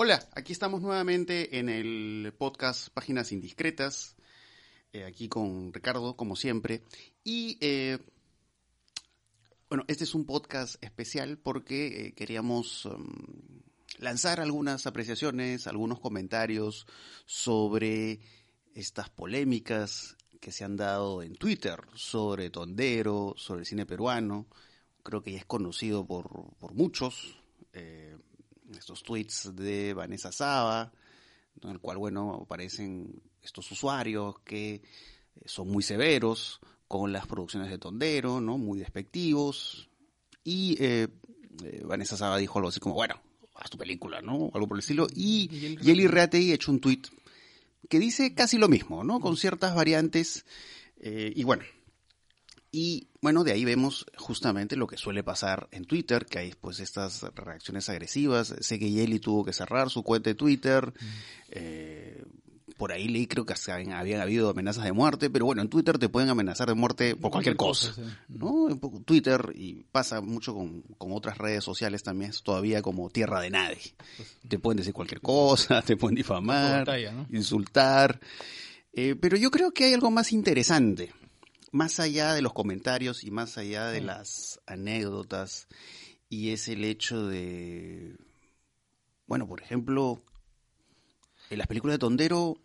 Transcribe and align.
Hola, 0.00 0.28
aquí 0.36 0.52
estamos 0.52 0.80
nuevamente 0.80 1.58
en 1.58 1.68
el 1.68 2.32
podcast 2.38 2.88
Páginas 2.90 3.32
Indiscretas, 3.32 4.14
eh, 4.92 5.02
aquí 5.02 5.28
con 5.28 5.72
Ricardo, 5.72 6.16
como 6.16 6.36
siempre. 6.36 6.84
Y 7.24 7.58
eh, 7.60 7.98
bueno, 9.68 9.84
este 9.88 10.04
es 10.04 10.14
un 10.14 10.24
podcast 10.24 10.80
especial 10.84 11.38
porque 11.38 11.88
eh, 12.06 12.12
queríamos 12.14 12.84
um, 12.84 13.08
lanzar 13.98 14.38
algunas 14.38 14.86
apreciaciones, 14.86 15.66
algunos 15.66 15.98
comentarios 15.98 16.86
sobre 17.26 18.20
estas 18.76 19.10
polémicas 19.10 20.16
que 20.40 20.52
se 20.52 20.62
han 20.62 20.76
dado 20.76 21.24
en 21.24 21.34
Twitter 21.34 21.80
sobre 21.96 22.50
Tondero, 22.50 23.34
sobre 23.36 23.62
el 23.62 23.66
cine 23.66 23.84
peruano. 23.84 24.46
Creo 25.02 25.24
que 25.24 25.32
ya 25.32 25.38
es 25.38 25.44
conocido 25.44 26.06
por, 26.06 26.54
por 26.60 26.72
muchos. 26.72 27.42
Estos 28.76 29.02
tweets 29.02 29.54
de 29.54 29.94
Vanessa 29.94 30.32
Saba, 30.32 30.92
en 31.62 31.70
el 31.70 31.80
cual, 31.80 31.98
bueno, 31.98 32.42
aparecen 32.42 33.22
estos 33.42 33.70
usuarios 33.70 34.40
que 34.40 34.74
eh, 34.74 34.82
son 35.44 35.68
muy 35.68 35.82
severos 35.82 36.60
con 36.86 37.12
las 37.12 37.26
producciones 37.26 37.70
de 37.70 37.78
Tondero, 37.78 38.40
¿no? 38.40 38.58
Muy 38.58 38.78
despectivos. 38.78 39.88
Y 40.42 40.76
eh, 40.82 41.08
eh, 41.64 41.82
Vanessa 41.84 42.16
Saba 42.16 42.38
dijo 42.38 42.58
algo 42.58 42.70
así 42.70 42.80
como, 42.80 42.94
bueno, 42.94 43.20
haz 43.54 43.70
tu 43.70 43.76
película, 43.76 44.22
¿no? 44.22 44.50
Algo 44.54 44.66
por 44.66 44.76
el 44.76 44.80
estilo. 44.80 45.06
Y 45.14 45.76
Yeli 45.76 46.06
Reatei 46.06 46.50
ha 46.50 46.54
hecho 46.54 46.72
un 46.72 46.80
tweet 46.80 47.02
que 47.88 47.98
dice 47.98 48.34
casi 48.34 48.58
lo 48.58 48.68
mismo, 48.68 49.04
¿no? 49.04 49.20
Con 49.20 49.36
ciertas 49.36 49.74
variantes. 49.74 50.44
Eh, 51.00 51.32
y 51.34 51.44
bueno, 51.44 51.64
y 52.70 53.08
bueno, 53.20 53.44
de 53.44 53.52
ahí 53.52 53.64
vemos 53.64 54.06
justamente 54.16 54.76
lo 54.76 54.86
que 54.86 54.96
suele 54.96 55.22
pasar 55.22 55.68
en 55.72 55.84
Twitter, 55.84 56.26
que 56.26 56.38
hay 56.38 56.54
pues 56.60 56.80
estas 56.80 57.22
reacciones 57.34 57.88
agresivas. 57.88 58.54
Sé 58.60 58.78
que 58.78 58.90
Yeli 58.90 59.18
tuvo 59.20 59.44
que 59.44 59.52
cerrar 59.52 59.90
su 59.90 60.02
cuenta 60.02 60.30
de 60.30 60.34
Twitter. 60.34 60.92
Eh, 61.50 62.22
por 62.76 62.92
ahí 62.92 63.08
leí, 63.08 63.26
creo 63.26 63.44
que 63.44 63.52
hasta 63.52 63.74
habían 63.74 64.20
habido 64.20 64.50
amenazas 64.50 64.84
de 64.84 64.92
muerte, 64.92 65.30
pero 65.30 65.46
bueno, 65.46 65.62
en 65.62 65.68
Twitter 65.68 65.98
te 65.98 66.08
pueden 66.08 66.28
amenazar 66.28 66.68
de 66.68 66.74
muerte 66.74 67.16
por 67.16 67.32
cualquier, 67.32 67.56
cosa, 67.56 67.92
¿no? 68.28 68.70
En 68.70 68.78
Twitter, 69.04 69.52
y 69.56 69.82
pasa 69.90 70.20
mucho 70.20 70.54
con, 70.54 70.82
con, 70.96 71.12
otras 71.12 71.38
redes 71.38 71.64
sociales 71.64 72.04
también, 72.04 72.30
es 72.30 72.42
todavía 72.42 72.80
como 72.80 73.10
tierra 73.10 73.40
de 73.40 73.50
nadie. 73.50 73.94
te 74.46 74.60
pueden 74.60 74.76
decir 74.76 74.92
cualquier 74.92 75.20
cosa, 75.20 75.82
te 75.82 75.96
pueden 75.96 76.14
difamar, 76.14 76.80
batalla, 76.80 77.12
¿no? 77.12 77.26
insultar, 77.30 78.20
eh, 78.92 79.16
pero 79.20 79.36
yo 79.36 79.50
creo 79.50 79.72
que 79.72 79.84
hay 79.84 79.94
algo 79.94 80.12
más 80.12 80.32
interesante, 80.32 81.12
más 81.70 82.00
allá 82.00 82.34
de 82.34 82.42
los 82.42 82.52
comentarios 82.52 83.24
y 83.24 83.30
más 83.30 83.58
allá 83.58 83.88
de 83.88 84.00
sí. 84.00 84.04
las 84.04 84.60
anécdotas, 84.66 85.68
y 86.28 86.50
es 86.50 86.68
el 86.68 86.84
hecho 86.84 87.26
de, 87.26 88.16
bueno, 89.26 89.46
por 89.46 89.62
ejemplo, 89.62 90.22
en 91.50 91.58
las 91.58 91.66
películas 91.66 91.94
de 91.94 91.98
Tondero 91.98 92.60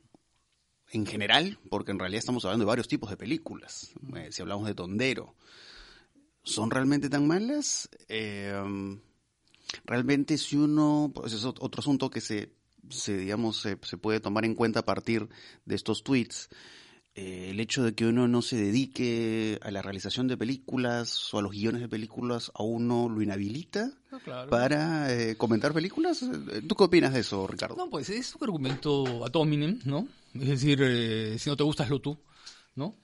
en 0.91 1.05
general, 1.05 1.59
porque 1.69 1.91
en 1.91 1.99
realidad 1.99 2.19
estamos 2.19 2.45
hablando 2.45 2.65
de 2.65 2.69
varios 2.69 2.87
tipos 2.87 3.09
de 3.09 3.17
películas. 3.17 3.91
Eh, 4.15 4.29
si 4.31 4.41
hablamos 4.41 4.67
de 4.67 4.75
Tondero, 4.75 5.35
¿son 6.43 6.69
realmente 6.69 7.09
tan 7.09 7.27
malas? 7.27 7.89
Eh, 8.07 8.53
realmente 9.85 10.37
si 10.37 10.55
uno, 10.55 11.11
pues 11.13 11.33
es 11.33 11.45
otro 11.45 11.79
asunto 11.79 12.09
que 12.09 12.21
se, 12.21 12.53
se 12.89 13.17
digamos, 13.17 13.59
se, 13.61 13.77
se, 13.81 13.97
puede 13.97 14.19
tomar 14.19 14.45
en 14.45 14.55
cuenta 14.55 14.81
a 14.81 14.85
partir 14.85 15.29
de 15.65 15.75
estos 15.75 16.03
tweets. 16.03 16.49
Eh, 17.15 17.51
el 17.51 17.59
hecho 17.59 17.83
de 17.83 17.93
que 17.93 18.07
uno 18.07 18.27
no 18.27 18.41
se 18.41 18.55
dedique 18.55 19.59
a 19.61 19.69
la 19.69 19.83
realización 19.83 20.27
de 20.27 20.35
películas 20.35 21.31
o 21.31 21.37
a 21.37 21.41
los 21.43 21.51
guiones 21.51 21.81
de 21.81 21.87
películas, 21.87 22.51
a 22.55 22.63
uno 22.63 23.07
lo 23.07 23.21
inhabilita 23.21 23.91
no, 24.09 24.19
claro. 24.19 24.49
para 24.49 25.13
eh, 25.13 25.35
comentar 25.37 25.73
películas. 25.73 26.25
¿Tú 26.67 26.75
qué 26.75 26.83
opinas 26.83 27.13
de 27.13 27.19
eso, 27.19 27.45
Ricardo? 27.45 27.75
No, 27.75 27.87
pues 27.87 28.09
es 28.09 28.33
un 28.33 28.43
argumento 28.43 29.23
ad 29.23 29.35
hominem, 29.35 29.79
¿no? 29.85 30.07
Es 30.33 30.47
decir, 30.47 30.79
eh, 30.81 31.37
si 31.37 31.51
no 31.51 31.55
te 31.55 31.61
gusta, 31.61 31.83
hazlo 31.83 32.01
tú, 32.01 32.17
¿no? 32.75 32.95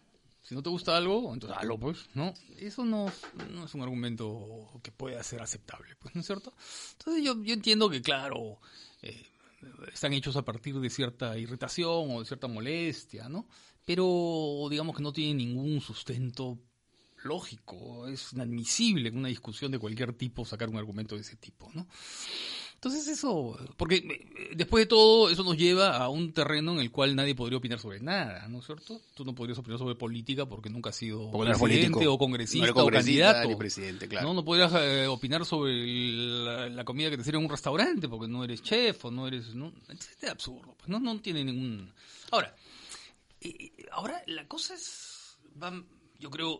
Si 0.41 0.55
no 0.55 0.63
te 0.63 0.69
gusta 0.71 0.97
algo, 0.97 1.31
entonces 1.31 1.55
hazlo, 1.59 1.77
pues, 1.77 2.07
¿no? 2.15 2.33
Eso 2.57 2.83
no, 2.83 3.11
no 3.51 3.65
es 3.65 3.73
un 3.75 3.81
argumento 3.83 4.67
que 4.81 4.91
pueda 4.91 5.21
ser 5.21 5.43
aceptable, 5.43 5.95
pues, 5.99 6.15
¿no 6.15 6.21
es 6.21 6.25
cierto? 6.25 6.55
Entonces 6.97 7.23
yo, 7.23 7.43
yo 7.43 7.53
entiendo 7.53 7.87
que, 7.87 8.01
claro, 8.01 8.59
eh, 9.03 9.27
están 9.93 10.13
hechos 10.13 10.35
a 10.35 10.43
partir 10.43 10.79
de 10.79 10.89
cierta 10.89 11.37
irritación 11.37 12.09
o 12.09 12.19
de 12.21 12.25
cierta 12.25 12.47
molestia, 12.47 13.29
¿no? 13.29 13.47
Pero 13.89 14.67
digamos 14.69 14.95
que 14.95 15.01
no 15.01 15.11
tiene 15.11 15.33
ningún 15.33 15.81
sustento 15.81 16.59
lógico, 17.23 18.07
es 18.07 18.33
inadmisible 18.33 19.09
en 19.09 19.17
una 19.17 19.29
discusión 19.29 19.71
de 19.71 19.79
cualquier 19.79 20.13
tipo 20.13 20.45
sacar 20.45 20.69
un 20.69 20.77
argumento 20.77 21.15
de 21.15 21.21
ese 21.21 21.37
tipo, 21.37 21.71
¿no? 21.73 21.87
Entonces 22.75 23.07
eso, 23.07 23.57
porque 23.77 24.51
después 24.55 24.83
de 24.83 24.85
todo, 24.85 25.31
eso 25.31 25.43
nos 25.43 25.57
lleva 25.57 25.97
a 25.97 26.07
un 26.09 26.33
terreno 26.33 26.73
en 26.73 26.81
el 26.81 26.91
cual 26.91 27.15
nadie 27.15 27.33
podría 27.33 27.57
opinar 27.57 27.79
sobre 27.79 27.99
nada, 27.99 28.47
¿no 28.47 28.59
es 28.59 28.67
cierto? 28.67 29.01
Tú 29.15 29.25
no 29.25 29.33
podrías 29.33 29.57
opinar 29.57 29.79
sobre 29.79 29.95
política 29.95 30.45
porque 30.45 30.69
nunca 30.69 30.91
has 30.91 30.95
sido 30.95 31.31
porque 31.31 31.51
presidente 31.51 32.05
no 32.05 32.13
o 32.13 32.17
congresista, 32.19 32.67
no 32.67 32.85
o 32.85 32.91
candidato. 32.91 33.49
Ni 33.49 33.55
presidente, 33.55 34.07
claro. 34.07 34.27
¿no? 34.27 34.33
no 34.35 34.45
podrías 34.45 34.71
eh, 34.75 35.07
opinar 35.07 35.45
sobre 35.45 35.73
la, 35.73 36.69
la, 36.69 36.85
comida 36.85 37.09
que 37.09 37.17
te 37.17 37.23
sirve 37.23 37.39
en 37.39 37.45
un 37.45 37.49
restaurante 37.49 38.07
porque 38.07 38.27
no 38.27 38.43
eres 38.43 38.61
chef 38.61 39.03
o 39.05 39.09
no 39.09 39.27
eres... 39.27 39.55
¿no? 39.55 39.73
Es 39.89 40.29
absurdo, 40.29 40.75
pues 40.77 40.89
no, 40.89 40.99
no 40.99 41.19
tiene 41.19 41.43
ningún... 41.43 41.91
Ahora, 42.29 42.55
ahora 43.91 44.21
la 44.27 44.47
cosa 44.47 44.73
es... 44.73 45.37
Va, 45.61 45.71
yo 46.19 46.29
creo, 46.29 46.59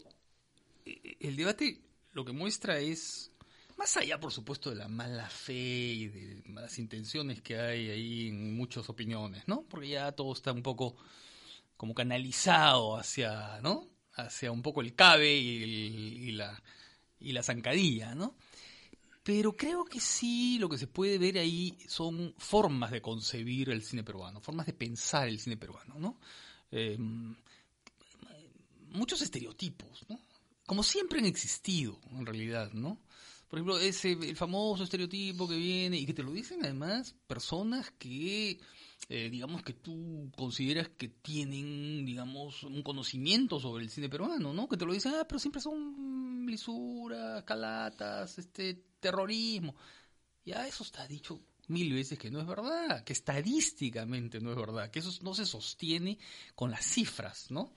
eh, 0.85 1.17
el 1.19 1.35
debate 1.35 1.81
lo 2.13 2.25
que 2.25 2.31
muestra 2.31 2.79
es 2.79 3.31
más 3.77 3.95
allá, 3.97 4.19
por 4.19 4.31
supuesto, 4.31 4.69
de 4.69 4.75
la 4.75 4.87
mala 4.87 5.29
fe 5.29 5.53
y 5.53 6.07
de 6.07 6.43
malas 6.47 6.77
intenciones 6.79 7.41
que 7.41 7.59
hay 7.59 7.89
ahí 7.89 8.27
en 8.27 8.55
muchas 8.55 8.89
opiniones, 8.89 9.47
¿no? 9.47 9.63
Porque 9.69 9.89
ya 9.89 10.11
todo 10.11 10.33
está 10.33 10.51
un 10.51 10.63
poco 10.63 10.97
como 11.77 11.93
canalizado 11.93 12.97
hacia, 12.97 13.61
¿no? 13.61 13.87
Hacia 14.13 14.51
un 14.51 14.61
poco 14.61 14.81
el 14.81 14.95
cabe 14.95 15.33
y, 15.33 15.63
y 15.63 16.31
la 16.33 16.61
y 17.19 17.33
la 17.33 17.43
zancadilla, 17.43 18.15
¿no? 18.15 18.35
Pero 19.23 19.55
creo 19.55 19.85
que 19.85 19.99
sí, 19.99 20.57
lo 20.59 20.69
que 20.69 20.77
se 20.77 20.87
puede 20.87 21.17
ver 21.17 21.37
ahí 21.37 21.77
son 21.87 22.33
formas 22.37 22.91
de 22.91 23.01
concebir 23.01 23.69
el 23.69 23.83
cine 23.83 24.03
peruano, 24.03 24.39
formas 24.39 24.65
de 24.65 24.73
pensar 24.73 25.27
el 25.27 25.39
cine 25.39 25.57
peruano, 25.57 25.95
¿no? 25.99 26.19
Eh, 26.71 26.97
muchos 28.89 29.21
estereotipos, 29.21 30.05
¿no? 30.09 30.19
Como 30.65 30.83
siempre 30.83 31.19
han 31.19 31.25
existido, 31.25 31.99
en 32.11 32.25
realidad, 32.25 32.71
¿no? 32.73 32.99
Por 33.47 33.57
ejemplo, 33.57 33.79
ese 33.79 34.11
el 34.11 34.35
famoso 34.35 34.83
estereotipo 34.83 35.47
que 35.47 35.57
viene 35.57 35.97
y 35.97 36.05
que 36.05 36.13
te 36.13 36.21
lo 36.21 36.31
dicen 36.31 36.59
además 36.63 37.15
personas 37.25 37.91
que 37.97 38.59
eh, 39.07 39.29
digamos 39.31 39.63
que 39.63 39.73
tú 39.73 40.31
consideras 40.37 40.89
que 40.89 41.07
tienen, 41.07 42.05
digamos, 42.05 42.61
un 42.63 42.83
conocimiento 42.83 43.59
sobre 43.59 43.83
el 43.83 43.89
cine 43.89 44.09
peruano, 44.09 44.53
¿no? 44.53 44.67
Que 44.67 44.77
te 44.77 44.85
lo 44.85 44.93
dicen, 44.93 45.13
ah, 45.15 45.25
pero 45.27 45.39
siempre 45.39 45.61
son 45.61 46.45
lisuras, 46.45 47.43
calatas, 47.43 48.37
este 48.37 48.83
terrorismo. 48.99 49.75
Ya 50.45 50.67
eso 50.67 50.83
está 50.83 51.07
dicho 51.07 51.41
mil 51.69 51.93
veces 51.93 52.17
que 52.17 52.31
no 52.31 52.39
es 52.39 52.47
verdad, 52.47 53.03
que 53.03 53.13
estadísticamente 53.13 54.39
no 54.39 54.51
es 54.51 54.57
verdad, 54.57 54.91
que 54.91 54.99
eso 54.99 55.11
no 55.21 55.33
se 55.33 55.45
sostiene 55.45 56.17
con 56.55 56.71
las 56.71 56.85
cifras, 56.85 57.51
¿no? 57.51 57.71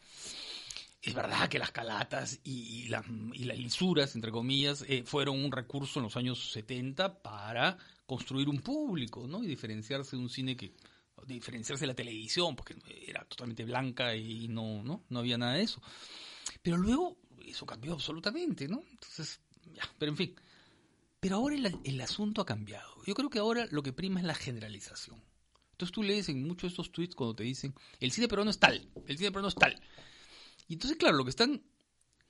Es 1.02 1.14
verdad 1.14 1.48
que 1.48 1.58
las 1.58 1.72
calatas 1.72 2.38
y, 2.44 2.86
la, 2.88 3.04
y 3.32 3.44
las 3.44 3.58
lisuras, 3.58 4.14
entre 4.14 4.30
comillas, 4.30 4.84
eh, 4.88 5.02
fueron 5.04 5.44
un 5.44 5.50
recurso 5.50 5.98
en 5.98 6.04
los 6.04 6.16
años 6.16 6.52
70 6.52 7.22
para 7.22 7.76
construir 8.06 8.48
un 8.48 8.60
público, 8.60 9.26
¿no? 9.26 9.42
Y 9.42 9.48
diferenciarse 9.48 10.16
de 10.16 10.22
un 10.22 10.30
cine 10.30 10.56
que 10.56 10.72
diferenciarse 11.26 11.82
de 11.82 11.88
la 11.88 11.94
televisión, 11.94 12.56
porque 12.56 12.76
era 13.06 13.24
totalmente 13.24 13.64
blanca 13.64 14.14
y 14.14 14.48
no, 14.48 14.82
no, 14.82 15.04
no 15.08 15.18
había 15.18 15.38
nada 15.38 15.54
de 15.54 15.62
eso. 15.62 15.80
Pero 16.62 16.76
luego 16.76 17.16
eso 17.44 17.66
cambió 17.66 17.92
absolutamente, 17.92 18.68
¿no? 18.68 18.82
Entonces, 18.90 19.40
ya, 19.74 19.82
pero 19.98 20.12
en 20.12 20.16
fin. 20.16 20.34
Pero 21.22 21.36
ahora 21.36 21.54
el, 21.54 21.78
el 21.84 22.00
asunto 22.00 22.42
ha 22.42 22.44
cambiado. 22.44 23.00
Yo 23.06 23.14
creo 23.14 23.30
que 23.30 23.38
ahora 23.38 23.68
lo 23.70 23.84
que 23.84 23.92
prima 23.92 24.18
es 24.18 24.26
la 24.26 24.34
generalización. 24.34 25.22
Entonces 25.70 25.92
tú 25.92 26.02
lees 26.02 26.28
en 26.28 26.42
muchos 26.42 26.62
de 26.62 26.68
estos 26.68 26.90
tweets 26.90 27.14
cuando 27.14 27.36
te 27.36 27.44
dicen, 27.44 27.76
el 28.00 28.10
cine 28.10 28.26
peruano 28.26 28.50
es 28.50 28.58
tal, 28.58 28.88
el 29.06 29.16
cine 29.16 29.30
peruano 29.30 29.46
es 29.46 29.54
tal. 29.54 29.80
Y 30.66 30.72
entonces, 30.72 30.98
claro, 30.98 31.16
lo 31.16 31.22
que 31.22 31.30
están 31.30 31.62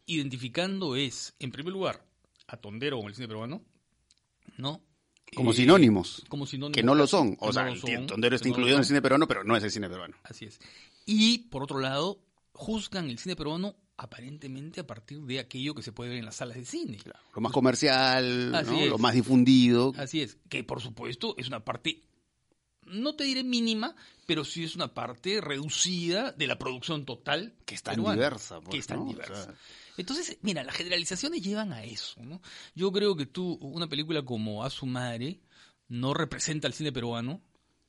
identificando 0.04 0.94
es, 0.94 1.34
en 1.38 1.52
primer 1.52 1.72
lugar, 1.72 2.04
a 2.48 2.58
Tondero 2.58 2.98
como 2.98 3.08
el 3.08 3.14
cine 3.14 3.28
peruano, 3.28 3.64
¿no? 4.58 4.82
Como 5.34 5.52
eh, 5.52 5.54
sinónimos. 5.54 6.26
Como 6.28 6.44
sinónimos. 6.44 6.76
Que 6.76 6.82
no 6.82 6.94
lo 6.94 7.06
son. 7.06 7.38
O 7.40 7.46
no 7.46 7.52
sea, 7.54 7.74
son, 7.74 8.06
Tondero 8.06 8.36
está 8.36 8.46
no 8.46 8.50
incluido 8.50 8.74
en 8.74 8.80
el 8.80 8.86
cine 8.86 9.00
peruano, 9.00 9.26
pero 9.26 9.42
no 9.42 9.56
es 9.56 9.64
el 9.64 9.70
cine 9.70 9.88
peruano. 9.88 10.18
Así 10.22 10.44
es. 10.44 10.60
Y, 11.06 11.48
por 11.48 11.62
otro 11.62 11.80
lado, 11.80 12.22
juzgan 12.52 13.08
el 13.08 13.18
cine 13.18 13.36
peruano 13.36 13.74
aparentemente 13.96 14.80
a 14.80 14.86
partir 14.86 15.20
de 15.22 15.38
aquello 15.38 15.74
que 15.74 15.82
se 15.82 15.92
puede 15.92 16.10
ver 16.10 16.18
en 16.18 16.24
las 16.24 16.36
salas 16.36 16.56
de 16.56 16.64
cine. 16.64 16.98
Lo 17.34 17.40
más 17.40 17.52
comercial, 17.52 18.50
lo 18.88 18.98
más 18.98 19.14
difundido. 19.14 19.92
Así 19.96 20.20
es. 20.22 20.38
Que, 20.48 20.64
por 20.64 20.80
supuesto, 20.80 21.34
es 21.38 21.46
una 21.48 21.64
parte, 21.64 22.02
no 22.86 23.14
te 23.14 23.24
diré 23.24 23.44
mínima, 23.44 23.94
pero 24.26 24.44
sí 24.44 24.64
es 24.64 24.74
una 24.74 24.92
parte 24.94 25.40
reducida 25.40 26.32
de 26.32 26.46
la 26.46 26.58
producción 26.58 27.04
total. 27.04 27.54
Que 27.64 27.74
es 27.74 27.82
tan 27.82 27.94
peruana, 27.96 28.14
diversa. 28.14 28.60
pues, 28.60 28.70
que 28.70 28.78
es 28.78 28.86
tan 28.86 28.98
¿no? 28.98 29.04
O 29.04 29.08
diversa. 29.08 29.44
sea, 29.44 29.54
Entonces, 29.96 30.38
mira, 30.42 30.64
las 30.64 30.74
generalizaciones 30.76 31.42
llevan 31.42 31.72
a 31.72 31.84
eso, 31.84 32.22
¿no? 32.24 32.40
Yo 32.74 32.90
creo 32.92 33.14
que 33.16 33.26
tú, 33.26 33.58
una 33.60 33.88
película 33.88 34.22
como 34.22 34.64
A 34.64 34.70
su 34.70 34.86
madre, 34.86 35.40
no 35.88 36.14
representa 36.14 36.66
al 36.66 36.74
cine 36.74 36.92
peruano, 36.92 37.40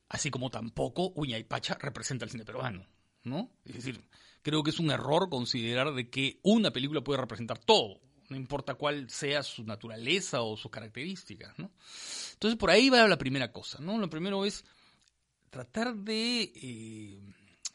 así 0.08 0.30
como 0.30 0.50
tampoco 0.50 1.12
Uña 1.16 1.38
y 1.38 1.44
Pacha 1.44 1.74
representa 1.80 2.24
el 2.24 2.30
cine 2.30 2.44
peruano, 2.44 2.86
¿no? 3.24 3.50
Es 3.64 3.74
decir, 3.76 4.04
creo 4.44 4.62
que 4.62 4.70
es 4.70 4.78
un 4.78 4.90
error 4.90 5.30
considerar 5.30 5.94
de 5.94 6.10
que 6.10 6.38
una 6.42 6.70
película 6.70 7.00
puede 7.00 7.20
representar 7.20 7.58
todo, 7.58 8.00
no 8.28 8.36
importa 8.36 8.74
cuál 8.74 9.08
sea 9.08 9.42
su 9.42 9.64
naturaleza 9.64 10.42
o 10.42 10.56
sus 10.56 10.70
características, 10.70 11.58
¿no? 11.58 11.70
Entonces 12.34 12.58
por 12.58 12.70
ahí 12.70 12.90
va 12.90 13.08
la 13.08 13.18
primera 13.18 13.50
cosa, 13.50 13.78
¿no? 13.80 13.98
Lo 13.98 14.10
primero 14.10 14.44
es 14.44 14.64
tratar 15.48 15.94
de 15.96 16.52
eh, 16.54 17.13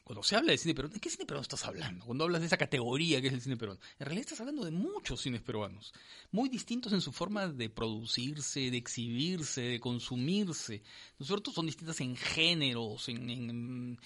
cuando 0.10 0.24
se 0.24 0.36
habla 0.36 0.54
de 0.54 0.58
cine 0.58 0.74
peruano, 0.74 0.96
¿de 0.96 1.00
qué 1.00 1.08
cine 1.08 1.28
peruano 1.28 1.44
estás 1.44 1.64
hablando? 1.66 2.04
Cuando 2.04 2.24
hablas 2.24 2.42
de 2.42 2.48
esa 2.48 2.58
categoría 2.58 3.22
que 3.22 3.28
es 3.28 3.34
el 3.34 3.42
cine 3.42 3.58
peruano. 3.58 3.80
En 4.00 4.08
realidad 4.08 4.26
estás 4.26 4.40
hablando 4.40 4.66
de 4.66 4.72
muchos 4.72 5.22
cines 5.22 5.40
peruanos, 5.44 5.94
muy 6.32 6.50
distintos 6.50 6.94
en 6.94 7.02
su 7.02 7.12
forma 7.12 7.48
de 7.48 7.70
producirse, 7.70 8.72
de 8.72 8.78
exhibirse, 8.78 9.62
de 9.62 9.80
consumirse. 9.80 10.82
Nosotros 11.20 11.54
son 11.54 11.68
distintas 11.68 12.02
en 12.02 12.16
géneros, 12.16 13.08
en, 13.08 14.00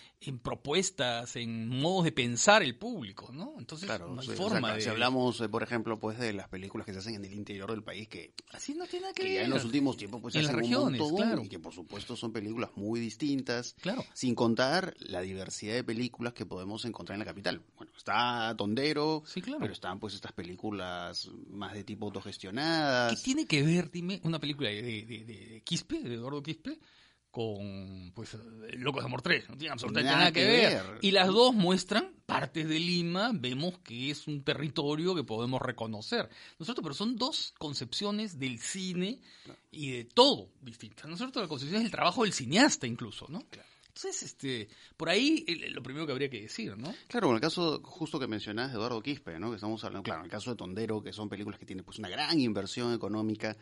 propuestas, 0.44 1.38
en 1.38 1.70
modos 1.70 2.04
de 2.04 2.12
pensar 2.12 2.64
el 2.64 2.78
público, 2.78 3.32
¿no? 3.32 3.56
Entonces 3.58 3.88
no 3.88 4.20
hay 4.20 4.28
forma 4.28 4.74
de... 4.74 4.82
Si 4.82 4.90
hablamos, 4.90 5.40
eh, 5.40 5.48
por 5.48 5.64
ejemplo, 5.64 6.00
pues 6.00 6.20
de 6.20 6.34
las 6.34 6.50
películas 6.50 6.86
que 6.86 6.92
se 6.92 7.00
hacen 7.00 7.16
en 7.16 7.24
el 7.24 7.34
interior 7.34 7.72
del 7.72 7.82
país, 7.82 8.10
que... 8.10 8.34
Así 8.52 8.74
no 8.74 8.86
tiene 8.88 9.04
nada 9.04 9.14
que, 9.14 9.24
ver. 9.24 9.44
en 9.44 9.52
los 9.52 9.64
últimos 9.64 9.96
tiempos 9.96 10.22
pues 10.22 10.36
en 10.36 10.48
las 10.48 10.54
regiones, 10.54 11.02
claro. 11.16 11.44
y 11.46 11.48
que 11.48 11.60
por 11.60 11.74
supuesto 11.74 12.18
son 12.18 12.34
películas 12.34 12.72
muy 12.76 13.00
distintas. 13.00 13.78
Claro. 13.80 14.04
Sin 14.14 14.36
contar 14.36 14.96
la 15.00 15.22
diversidad 15.22 15.76
de 15.76 15.84
películas 15.86 15.93
que 16.34 16.46
podemos 16.46 16.86
encontrar 16.86 17.16
en 17.16 17.20
la 17.20 17.26
capital. 17.26 17.62
Bueno, 17.78 17.92
está 17.98 18.56
Tondero, 18.58 19.24
pero 19.60 19.74
están 19.74 20.00
pues 20.00 20.14
estas 20.14 20.32
películas 20.32 21.30
más 21.50 21.74
de 21.74 21.84
tipo 21.84 22.06
autogestionadas. 22.06 23.16
¿Qué 23.18 23.24
tiene 23.24 23.46
que 23.46 23.64
ver, 23.64 23.92
dime, 23.92 24.20
una 24.24 24.40
película 24.40 24.70
de, 24.70 24.82
de, 24.82 25.26
de 25.26 25.62
Quispe, 25.64 26.00
de 26.02 26.16
Eduardo 26.16 26.42
Quispe, 26.44 26.80
con 27.32 28.12
pues 28.14 28.38
Locos 28.78 29.02
de 29.02 29.08
Amor 29.08 29.22
3? 29.22 29.50
No 29.50 29.58
tiene 29.58 29.74
absolutamente 29.74 30.16
nada, 30.16 30.32
que, 30.32 30.46
ver. 30.46 30.84
Y 31.02 31.12
las 31.12 31.28
dos 31.28 31.54
muestran 31.54 32.14
partes 32.26 32.68
de 32.68 32.80
Lima, 32.80 33.32
vemos 33.34 33.80
que 33.80 34.12
es 34.12 34.28
un 34.28 34.44
territorio 34.44 35.16
que 35.16 35.24
podemos 35.24 35.62
reconocer. 35.62 36.30
¿No 36.60 36.66
Pero 36.76 36.94
son 36.94 37.16
dos 37.16 37.54
concepciones 37.58 38.40
del 38.40 38.60
cine 38.60 39.20
y 39.72 39.92
de 39.92 40.06
todo 40.06 40.50
distintas. 40.62 41.06
¿No 41.08 41.14
es 41.14 41.18
cierto? 41.20 41.42
La 41.42 41.48
concepción 41.48 41.82
es 41.82 41.86
el 41.86 41.92
trabajo 41.92 42.24
del 42.24 42.34
cineasta 42.34 42.88
incluso, 42.88 43.28
¿no? 43.30 43.42
Claro. 43.50 43.68
Entonces, 43.96 44.24
este, 44.24 44.68
por 44.98 45.08
ahí 45.08 45.46
lo 45.70 45.84
primero 45.84 46.08
que 46.08 46.12
habría 46.14 46.30
que 46.30 46.42
decir, 46.42 46.76
¿no? 46.76 46.92
Claro, 47.08 47.30
en 47.30 47.36
el 47.36 47.42
caso 47.42 47.80
justo 47.84 48.20
que 48.20 48.28
mencionás 48.28 48.72
de 48.72 48.78
Eduardo 48.78 49.04
Quispe, 49.04 49.38
¿no? 49.40 49.52
Que 49.52 49.56
estamos 49.56 49.84
hablando, 49.84 50.04
claro, 50.04 50.22
en 50.22 50.26
el 50.26 50.32
caso 50.32 50.50
de 50.50 50.56
Tondero, 50.58 51.04
que 51.04 51.14
son 51.14 51.30
películas 51.30 51.60
que 51.60 51.66
tienen 51.68 51.86
pues 51.86 52.00
una 52.00 52.10
gran 52.10 52.40
inversión 52.40 52.92
económica 52.92 53.56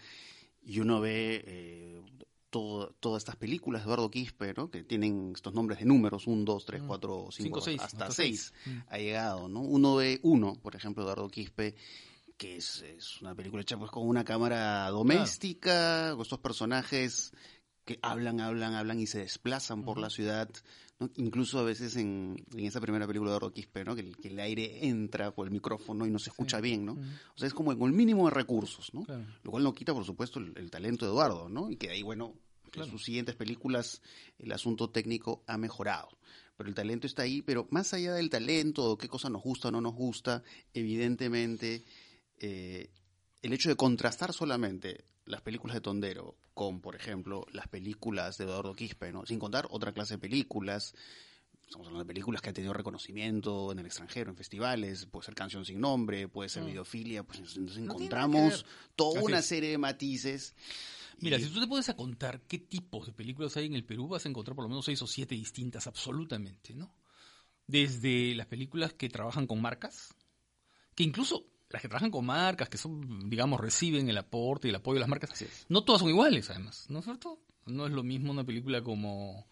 y 0.63 0.79
uno 0.79 1.01
ve 1.01 1.43
eh, 1.45 2.01
todas 2.49 3.21
estas 3.21 3.35
películas 3.35 3.81
de 3.81 3.87
Eduardo 3.87 4.09
Quispe, 4.09 4.53
¿no? 4.55 4.71
Que 4.71 4.83
tienen 4.85 5.33
estos 5.35 5.53
nombres 5.53 5.79
de 5.79 5.85
números, 5.85 6.27
1, 6.27 6.45
2, 6.45 6.65
3, 6.65 6.81
4, 6.87 7.27
5, 7.29 7.59
hasta 7.79 8.11
6 8.11 8.53
mm. 8.65 8.77
ha 8.87 8.97
llegado, 8.97 9.49
¿no? 9.49 9.59
Uno 9.59 9.97
de 9.97 10.21
uno, 10.23 10.55
por 10.61 10.77
ejemplo, 10.77 11.03
Eduardo 11.03 11.27
Quispe, 11.29 11.75
que 12.37 12.55
es, 12.55 12.83
una 13.21 13.35
película 13.35 13.61
hecha 13.61 13.77
pues 13.77 13.91
con 13.91 14.07
una 14.07 14.23
cámara 14.23 14.89
doméstica, 14.89 16.11
con 16.13 16.21
estos 16.21 16.39
personajes 16.39 17.33
que 17.85 17.99
hablan, 18.01 18.39
hablan, 18.39 18.73
hablan 18.73 18.99
y 18.99 19.07
se 19.07 19.19
desplazan 19.19 19.83
por 19.83 19.97
la 19.97 20.09
ciudad, 20.09 20.49
incluso 21.15 21.59
a 21.59 21.63
veces 21.63 21.95
en, 21.95 22.45
esa 22.57 22.79
primera 22.79 23.07
película 23.07 23.31
de 23.31 23.39
Roquispe, 23.39 23.83
¿no? 23.83 23.95
que, 23.95 24.13
el, 24.23 24.39
aire 24.39 24.87
entra 24.87 25.33
por 25.33 25.47
el 25.47 25.51
micrófono 25.51 26.05
y 26.05 26.11
no 26.11 26.19
se 26.19 26.29
escucha 26.29 26.61
bien, 26.61 26.85
¿no? 26.85 26.93
O 26.93 27.37
sea, 27.37 27.47
es 27.47 27.53
como 27.53 27.75
con 27.77 27.89
el 27.89 27.95
mínimo 27.95 28.25
de 28.25 28.35
recursos, 28.35 28.93
¿no? 28.93 29.05
Lo 29.43 29.51
cual 29.51 29.63
no 29.63 29.73
quita, 29.73 29.93
por 29.93 30.05
supuesto, 30.05 30.39
el, 30.39 30.69
talento 30.69 31.05
de 31.05 31.11
Eduardo, 31.11 31.49
¿no? 31.49 31.69
Y 31.69 31.77
que 31.77 31.87
de 31.87 31.93
ahí, 31.93 32.03
bueno, 32.03 32.35
en 32.73 32.85
sus 32.85 33.03
siguientes 33.03 33.35
películas 33.35 34.01
el 34.37 34.51
asunto 34.51 34.89
técnico 34.89 35.43
ha 35.47 35.57
mejorado. 35.57 36.09
Pero 36.55 36.69
el 36.69 36.75
talento 36.75 37.07
está 37.07 37.23
ahí, 37.23 37.41
pero 37.41 37.67
más 37.71 37.93
allá 37.93 38.13
del 38.13 38.29
talento, 38.29 38.97
qué 38.97 39.07
cosa 39.07 39.29
nos 39.29 39.41
gusta 39.41 39.69
o 39.69 39.71
no 39.71 39.81
nos 39.81 39.95
gusta, 39.95 40.43
evidentemente 40.73 41.83
eh, 42.37 42.91
el 43.41 43.53
hecho 43.53 43.69
de 43.69 43.75
contrastar 43.75 44.33
solamente 44.33 45.05
las 45.25 45.41
películas 45.41 45.75
de 45.75 45.81
Tondero 45.81 46.35
con, 46.53 46.81
por 46.81 46.95
ejemplo, 46.95 47.45
las 47.51 47.67
películas 47.67 48.37
de 48.37 48.45
Eduardo 48.45 48.73
Quispe, 48.73 49.11
¿no? 49.11 49.25
Sin 49.25 49.39
contar 49.39 49.67
otra 49.69 49.93
clase 49.93 50.15
de 50.15 50.19
películas. 50.19 50.93
Estamos 51.63 51.87
hablando 51.87 52.03
de 52.03 52.07
películas 52.07 52.41
que 52.41 52.49
han 52.49 52.55
tenido 52.55 52.73
reconocimiento 52.73 53.71
en 53.71 53.79
el 53.79 53.85
extranjero, 53.85 54.29
en 54.29 54.35
festivales, 54.35 55.05
puede 55.05 55.25
ser 55.25 55.35
Canción 55.35 55.63
sin 55.63 55.79
Nombre, 55.79 56.27
puede 56.27 56.49
ser 56.49 56.63
mm. 56.63 56.67
Videofilia, 56.67 57.23
pues 57.23 57.39
entonces 57.39 57.77
encontramos 57.77 58.65
toda 58.95 59.21
una 59.21 59.41
serie 59.41 59.69
de 59.69 59.77
matices. 59.77 60.53
Mira, 61.19 61.39
si 61.39 61.45
tú 61.45 61.61
te 61.61 61.67
puedes 61.67 61.87
a 61.87 61.95
contar 61.95 62.41
qué 62.41 62.57
tipos 62.57 63.05
de 63.05 63.13
películas 63.13 63.55
hay 63.55 63.67
en 63.67 63.75
el 63.75 63.85
Perú, 63.85 64.07
vas 64.07 64.25
a 64.25 64.29
encontrar 64.29 64.55
por 64.55 64.65
lo 64.65 64.69
menos 64.69 64.85
seis 64.85 65.01
o 65.01 65.07
siete 65.07 65.35
distintas, 65.35 65.87
absolutamente, 65.87 66.75
¿no? 66.75 66.93
Desde 67.67 68.35
las 68.35 68.47
películas 68.47 68.93
que 68.93 69.07
trabajan 69.07 69.47
con 69.47 69.61
marcas, 69.61 70.13
que 70.93 71.03
incluso 71.03 71.50
las 71.71 71.81
que 71.81 71.87
trabajan 71.87 72.11
con 72.11 72.25
marcas, 72.25 72.69
que 72.69 72.77
son, 72.77 73.29
digamos, 73.29 73.59
reciben 73.59 74.09
el 74.09 74.17
aporte 74.17 74.67
y 74.67 74.69
el 74.69 74.75
apoyo 74.75 74.95
de 74.95 75.01
las 75.01 75.09
marcas, 75.09 75.45
no 75.69 75.83
todas 75.83 76.01
son 76.01 76.09
iguales, 76.09 76.49
además, 76.49 76.85
¿no 76.89 76.99
es 76.99 77.05
cierto? 77.05 77.39
No 77.65 77.85
es 77.85 77.91
lo 77.91 78.03
mismo 78.03 78.31
una 78.31 78.43
película 78.43 78.81
como, 78.81 79.47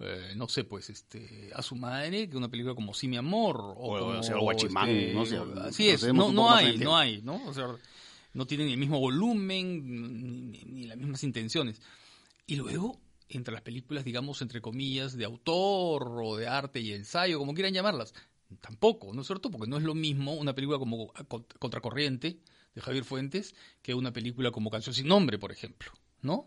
eh, 0.00 0.32
no 0.36 0.48
sé, 0.48 0.64
pues, 0.64 0.90
este, 0.90 1.50
A 1.54 1.62
su 1.62 1.76
madre, 1.76 2.28
que 2.28 2.36
una 2.36 2.50
película 2.50 2.74
como 2.74 2.94
Sí, 2.94 3.08
mi 3.08 3.16
amor, 3.16 3.56
o, 3.60 3.98
como, 3.98 4.22
sea, 4.22 4.36
Guachimán, 4.36 4.88
este, 4.90 5.14
no 5.14 5.26
sé. 5.26 5.38
Así 5.60 5.88
es, 5.88 6.12
no, 6.12 6.32
no 6.32 6.50
hay, 6.50 6.78
no 6.78 6.96
hay, 6.96 7.22
¿no? 7.22 7.44
O 7.46 7.54
sea, 7.54 7.68
no 8.32 8.46
tienen 8.46 8.68
el 8.68 8.76
mismo 8.76 8.98
volumen, 8.98 10.50
ni, 10.50 10.64
ni 10.64 10.84
las 10.84 10.96
mismas 10.98 11.22
intenciones. 11.22 11.80
Y 12.46 12.56
luego, 12.56 13.00
entre 13.28 13.54
las 13.54 13.62
películas, 13.62 14.04
digamos, 14.04 14.42
entre 14.42 14.60
comillas, 14.60 15.16
de 15.16 15.24
autor 15.24 16.20
o 16.22 16.36
de 16.36 16.48
arte 16.48 16.80
y 16.80 16.92
ensayo, 16.92 17.38
como 17.38 17.54
quieran 17.54 17.72
llamarlas, 17.72 18.14
tampoco, 18.60 19.12
¿no 19.12 19.22
es 19.22 19.26
cierto? 19.26 19.50
Porque 19.50 19.68
no 19.68 19.76
es 19.76 19.82
lo 19.82 19.94
mismo 19.94 20.34
una 20.34 20.54
película 20.54 20.78
como 20.78 21.12
Contracorriente 21.58 22.40
de 22.74 22.80
Javier 22.80 23.04
Fuentes 23.04 23.54
que 23.82 23.94
una 23.94 24.12
película 24.12 24.50
como 24.50 24.70
Canción 24.70 24.94
sin 24.94 25.08
nombre, 25.08 25.38
por 25.38 25.52
ejemplo, 25.52 25.92
¿no? 26.22 26.44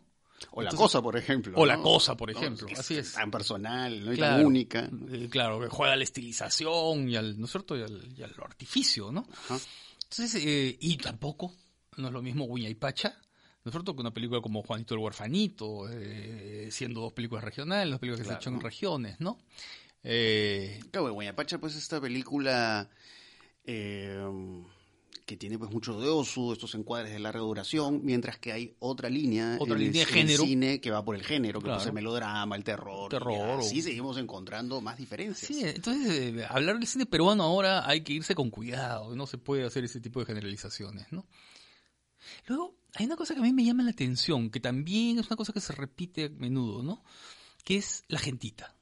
O 0.52 0.62
La 0.62 0.72
Cosa, 0.72 1.02
por 1.02 1.18
ejemplo. 1.18 1.54
O 1.58 1.66
La 1.66 1.78
Cosa, 1.78 2.16
por 2.16 2.30
ejemplo, 2.30 2.68
así 2.78 2.96
es. 2.98 3.14
Tan 3.14 3.32
personal, 3.32 4.06
¿no? 4.06 4.14
Y 4.14 4.18
tan 4.18 4.46
única. 4.46 4.90
Eh, 5.10 5.28
claro, 5.30 5.60
que 5.60 5.68
juega 5.68 5.94
a 5.94 5.96
la 5.96 6.04
estilización 6.04 7.10
y 7.10 7.16
al, 7.16 7.40
¿no 7.40 7.46
es 7.46 7.52
cierto? 7.52 7.76
Y 7.76 7.82
al, 7.82 8.36
artificio, 8.44 9.12
¿no? 9.12 9.28
Entonces, 10.04 10.36
eh, 10.46 10.78
y 10.80 10.98
tampoco, 10.98 11.54
no 11.98 12.08
es 12.08 12.14
lo 12.14 12.22
mismo 12.22 12.46
Guña 12.46 12.70
y 12.70 12.76
Pacha, 12.76 13.20
¿no 13.64 13.70
es 13.70 13.72
cierto? 13.72 13.96
Que 13.96 14.02
una 14.02 14.14
película 14.14 14.40
como 14.42 14.62
Juanito 14.62 14.94
el 14.94 15.02
Huerfanito, 15.02 15.90
eh, 15.90 16.70
siendo 16.72 17.02
dos 17.02 17.14
películas 17.14 17.44
regionales, 17.44 17.92
dos 17.92 18.00
películas 18.00 18.26
que 18.26 18.34
se 18.34 18.40
echan 18.40 18.56
en 18.56 18.62
regiones, 18.62 19.20
¿no? 19.20 19.40
Eh, 20.04 20.80
claro, 20.92 21.14
Guayapacha, 21.14 21.60
pues 21.60 21.76
esta 21.76 22.00
película 22.00 22.90
eh, 23.66 24.18
que 25.28 25.36
tiene 25.36 25.60
pues 25.60 25.70
mucho 25.70 26.00
de 26.00 26.08
oso, 26.08 26.54
estos 26.54 26.74
encuadres 26.74 27.12
de 27.12 27.20
larga 27.20 27.42
duración, 27.42 28.00
mientras 28.06 28.40
que 28.40 28.54
hay 28.54 28.78
otra 28.80 29.10
línea, 29.10 29.58
otra 29.60 29.78
línea 29.78 30.06
de 30.06 30.06
género. 30.06 30.46
cine 30.46 30.80
que 30.80 30.90
va 30.90 31.04
por 31.04 31.16
el 31.16 31.24
género, 31.24 31.60
que 31.60 31.76
es 31.76 31.86
el 31.86 31.92
melodrama, 31.92 32.56
el 32.56 32.64
terror. 32.64 33.10
terror 33.10 33.62
sí 33.62 33.82
seguimos 33.82 34.18
encontrando 34.18 34.80
más 34.80 34.98
diferencias. 34.98 35.52
Sí, 35.52 35.62
entonces 35.66 36.34
eh, 36.34 36.46
hablar 36.50 36.80
del 36.80 36.88
cine 36.88 37.06
peruano 37.06 37.44
ahora 37.44 37.86
hay 37.86 38.02
que 38.02 38.14
irse 38.14 38.36
con 38.36 38.50
cuidado, 38.50 39.14
no 39.18 39.28
se 39.28 39.38
puede 39.38 39.66
hacer 39.66 39.84
ese 39.84 40.00
tipo 40.00 40.22
de 40.22 40.28
generalizaciones, 40.28 41.12
¿no? 41.12 41.28
Luego, 42.46 42.78
hay 42.96 43.06
una 43.06 43.18
cosa 43.18 43.34
que 43.34 43.42
a 43.42 43.44
mí 43.44 43.52
me 43.52 43.66
llama 43.66 43.84
la 43.84 43.92
atención, 43.92 44.50
que 44.50 44.62
también 44.62 45.20
es 45.20 45.28
una 45.28 45.36
cosa 45.36 45.52
que 45.52 45.60
se 45.60 45.74
repite 45.74 46.26
a 46.26 46.30
menudo, 46.30 46.84
¿no? 46.84 47.04
Que 47.66 47.76
es 47.76 48.06
la 48.08 48.20
gentita 48.20 48.77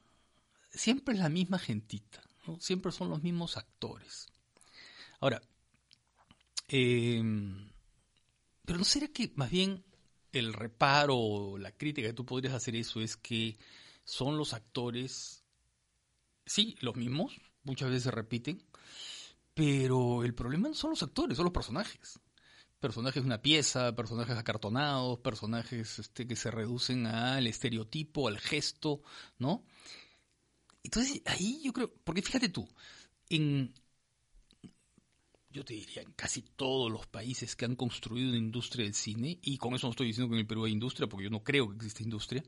siempre 0.76 1.14
es 1.14 1.20
la 1.20 1.28
misma 1.28 1.58
gentita, 1.58 2.22
¿no? 2.46 2.60
siempre 2.60 2.92
son 2.92 3.10
los 3.10 3.22
mismos 3.22 3.56
actores. 3.56 4.28
Ahora, 5.20 5.42
em, 6.68 7.70
pero 8.64 8.78
¿no 8.78 8.84
será 8.84 9.08
que 9.08 9.32
más 9.36 9.50
bien 9.50 9.84
el 10.32 10.52
reparo 10.52 11.16
o 11.16 11.58
la 11.58 11.72
crítica 11.72 12.08
que 12.08 12.14
tú 12.14 12.26
podrías 12.26 12.54
hacer 12.54 12.76
eso 12.76 13.00
es 13.00 13.16
que 13.16 13.56
son 14.04 14.36
los 14.36 14.52
actores, 14.52 15.44
sí, 16.44 16.76
los 16.80 16.96
mismos, 16.96 17.40
muchas 17.64 17.88
veces 17.88 18.04
se 18.04 18.10
repiten, 18.10 18.62
pero 19.54 20.22
el 20.22 20.34
problema 20.34 20.68
no 20.68 20.74
son 20.74 20.90
los 20.90 21.02
actores, 21.02 21.36
son 21.36 21.44
los 21.44 21.52
personajes. 21.52 22.20
Personajes 22.78 23.22
de 23.22 23.26
una 23.26 23.40
pieza, 23.40 23.96
personajes 23.96 24.36
acartonados, 24.36 25.18
personajes 25.20 25.98
este, 25.98 26.26
que 26.26 26.36
se 26.36 26.50
reducen 26.50 27.06
al 27.06 27.46
estereotipo, 27.46 28.28
al 28.28 28.38
gesto, 28.38 29.00
¿no? 29.38 29.64
Entonces, 30.86 31.20
ahí 31.26 31.60
yo 31.64 31.72
creo, 31.72 31.92
porque 32.04 32.22
fíjate 32.22 32.48
tú, 32.48 32.68
en, 33.28 33.74
yo 35.50 35.64
te 35.64 35.74
diría, 35.74 36.02
en 36.02 36.12
casi 36.12 36.42
todos 36.42 36.92
los 36.92 37.08
países 37.08 37.56
que 37.56 37.64
han 37.64 37.74
construido 37.74 38.28
una 38.28 38.38
industria 38.38 38.84
del 38.84 38.94
cine, 38.94 39.36
y 39.42 39.58
con 39.58 39.74
eso 39.74 39.88
no 39.88 39.90
estoy 39.90 40.06
diciendo 40.06 40.30
que 40.30 40.36
en 40.36 40.42
el 40.42 40.46
Perú 40.46 40.64
hay 40.64 40.72
industria, 40.72 41.08
porque 41.08 41.24
yo 41.24 41.30
no 41.30 41.42
creo 41.42 41.68
que 41.68 41.74
exista 41.74 42.04
industria, 42.04 42.44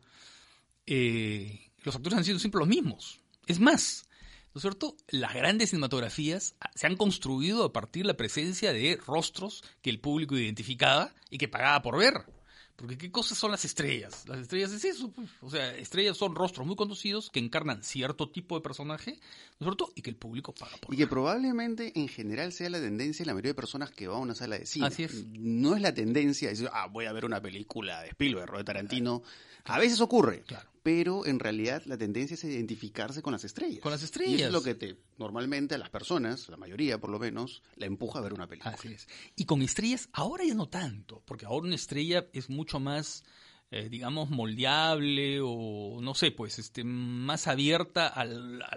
eh, 0.87 1.73
los 1.83 1.97
actores 1.97 2.16
han 2.16 2.25
sido 2.25 2.38
siempre 2.38 2.61
los 2.61 2.68
mismos. 2.68 3.21
Es 3.49 3.59
más, 3.59 4.07
¿no 4.54 4.61
es 4.61 4.62
cierto? 4.62 4.97
Las 5.09 5.35
grandes 5.35 5.71
cinematografías 5.71 6.54
se 6.76 6.87
han 6.87 6.97
construido 6.97 7.64
a 7.64 7.73
partir 7.73 8.04
de 8.04 8.12
la 8.12 8.16
presencia 8.16 8.73
de 8.73 9.00
rostros 9.04 9.64
que 9.83 9.90
el 9.90 9.99
público 9.99 10.38
identificaba 10.38 11.12
y 11.28 11.38
que 11.38 11.49
pagaba 11.49 11.83
por 11.83 11.99
ver. 11.99 12.38
Porque 12.78 12.97
¿qué 12.97 13.11
cosas 13.11 13.37
son 13.37 13.50
las 13.50 13.64
estrellas? 13.64 14.23
Las 14.28 14.38
estrellas 14.38 14.70
es 14.70 14.85
eso, 14.85 15.11
pues. 15.11 15.28
O 15.40 15.50
sea, 15.50 15.75
estrellas 15.75 16.16
son 16.16 16.37
rostros 16.37 16.64
muy 16.64 16.76
conocidos 16.76 17.28
que 17.28 17.40
encarnan 17.40 17.82
cierto 17.82 18.30
tipo 18.30 18.54
de 18.54 18.61
personaje, 18.61 19.18
¿no 19.58 19.66
es 19.66 19.76
cierto? 19.76 19.92
Y 19.97 20.02
que 20.02 20.11
el 20.11 20.16
público 20.16 20.54
paga 20.54 20.76
por 20.76 20.94
Y 20.94 20.97
que 20.97 21.08
probablemente 21.08 21.92
en 21.99 22.06
general 22.06 22.52
sea 22.52 22.70
la 22.70 22.78
tendencia 22.78 23.25
de 23.25 23.26
la 23.26 23.35
mayoría 23.35 23.50
de 23.50 23.56
personas 23.56 23.90
que 23.90 24.06
va 24.06 24.14
a 24.14 24.20
una 24.20 24.37
sala 24.37 24.61
de 24.61 24.64
cine. 24.64 24.87
Así 24.87 25.02
es. 25.02 25.26
No 25.26 25.75
es 25.75 25.82
la 25.82 25.92
tendencia 25.92 26.47
de 26.47 26.54
decir, 26.54 26.70
ah, 26.73 26.87
voy 26.87 27.06
a 27.06 27.12
ver 27.12 27.25
una 27.25 27.42
película 27.42 28.00
de 28.02 28.11
Spielberg 28.11 28.54
o 28.54 28.58
de 28.58 28.64
Tarantino. 28.64 29.25
A 29.64 29.80
veces 29.80 30.00
ocurre, 30.00 30.44
Claro. 30.47 30.70
Pero 30.90 31.26
en 31.26 31.38
realidad 31.38 31.83
la 31.85 31.99
tendencia 31.99 32.33
es 32.33 32.45
identificarse 32.45 33.21
con 33.21 33.35
las 33.35 33.45
estrellas. 33.45 33.80
Con 33.80 33.92
las 33.92 34.00
Y 34.00 34.07
estrellas. 34.07 34.37
eso 34.40 34.47
es 34.47 34.52
lo 34.54 34.62
que 34.62 34.75
te, 34.75 34.97
normalmente 35.18 35.75
a 35.75 35.78
las 35.78 35.90
personas, 35.90 36.49
la 36.49 36.57
mayoría 36.57 36.99
por 36.99 37.11
lo 37.11 37.18
menos, 37.18 37.62
la 37.76 37.85
empuja 37.85 38.21
a 38.21 38.23
ver 38.23 38.33
una 38.33 38.47
película. 38.47 38.73
Así 38.75 38.88
es. 38.88 39.07
Y 39.37 39.45
con 39.45 39.61
estrellas, 39.61 40.09
ahora 40.14 40.45
ya 40.47 40.54
no 40.54 40.71
tanto, 40.71 41.23
porque 41.26 41.45
ahora 41.45 41.66
una 41.66 41.75
estrella 41.75 42.26
es 42.33 42.49
mucho 42.49 42.80
más, 42.80 43.23
eh, 43.71 43.90
digamos, 43.90 44.30
moldeable 44.30 45.40
o, 45.42 46.00
no 46.00 46.14
sé, 46.14 46.30
pues, 46.30 46.59
este, 46.59 46.85
más 46.85 47.49
abierta 47.49 48.07
a 48.09 48.25
la, 48.25 48.64
a 48.64 48.76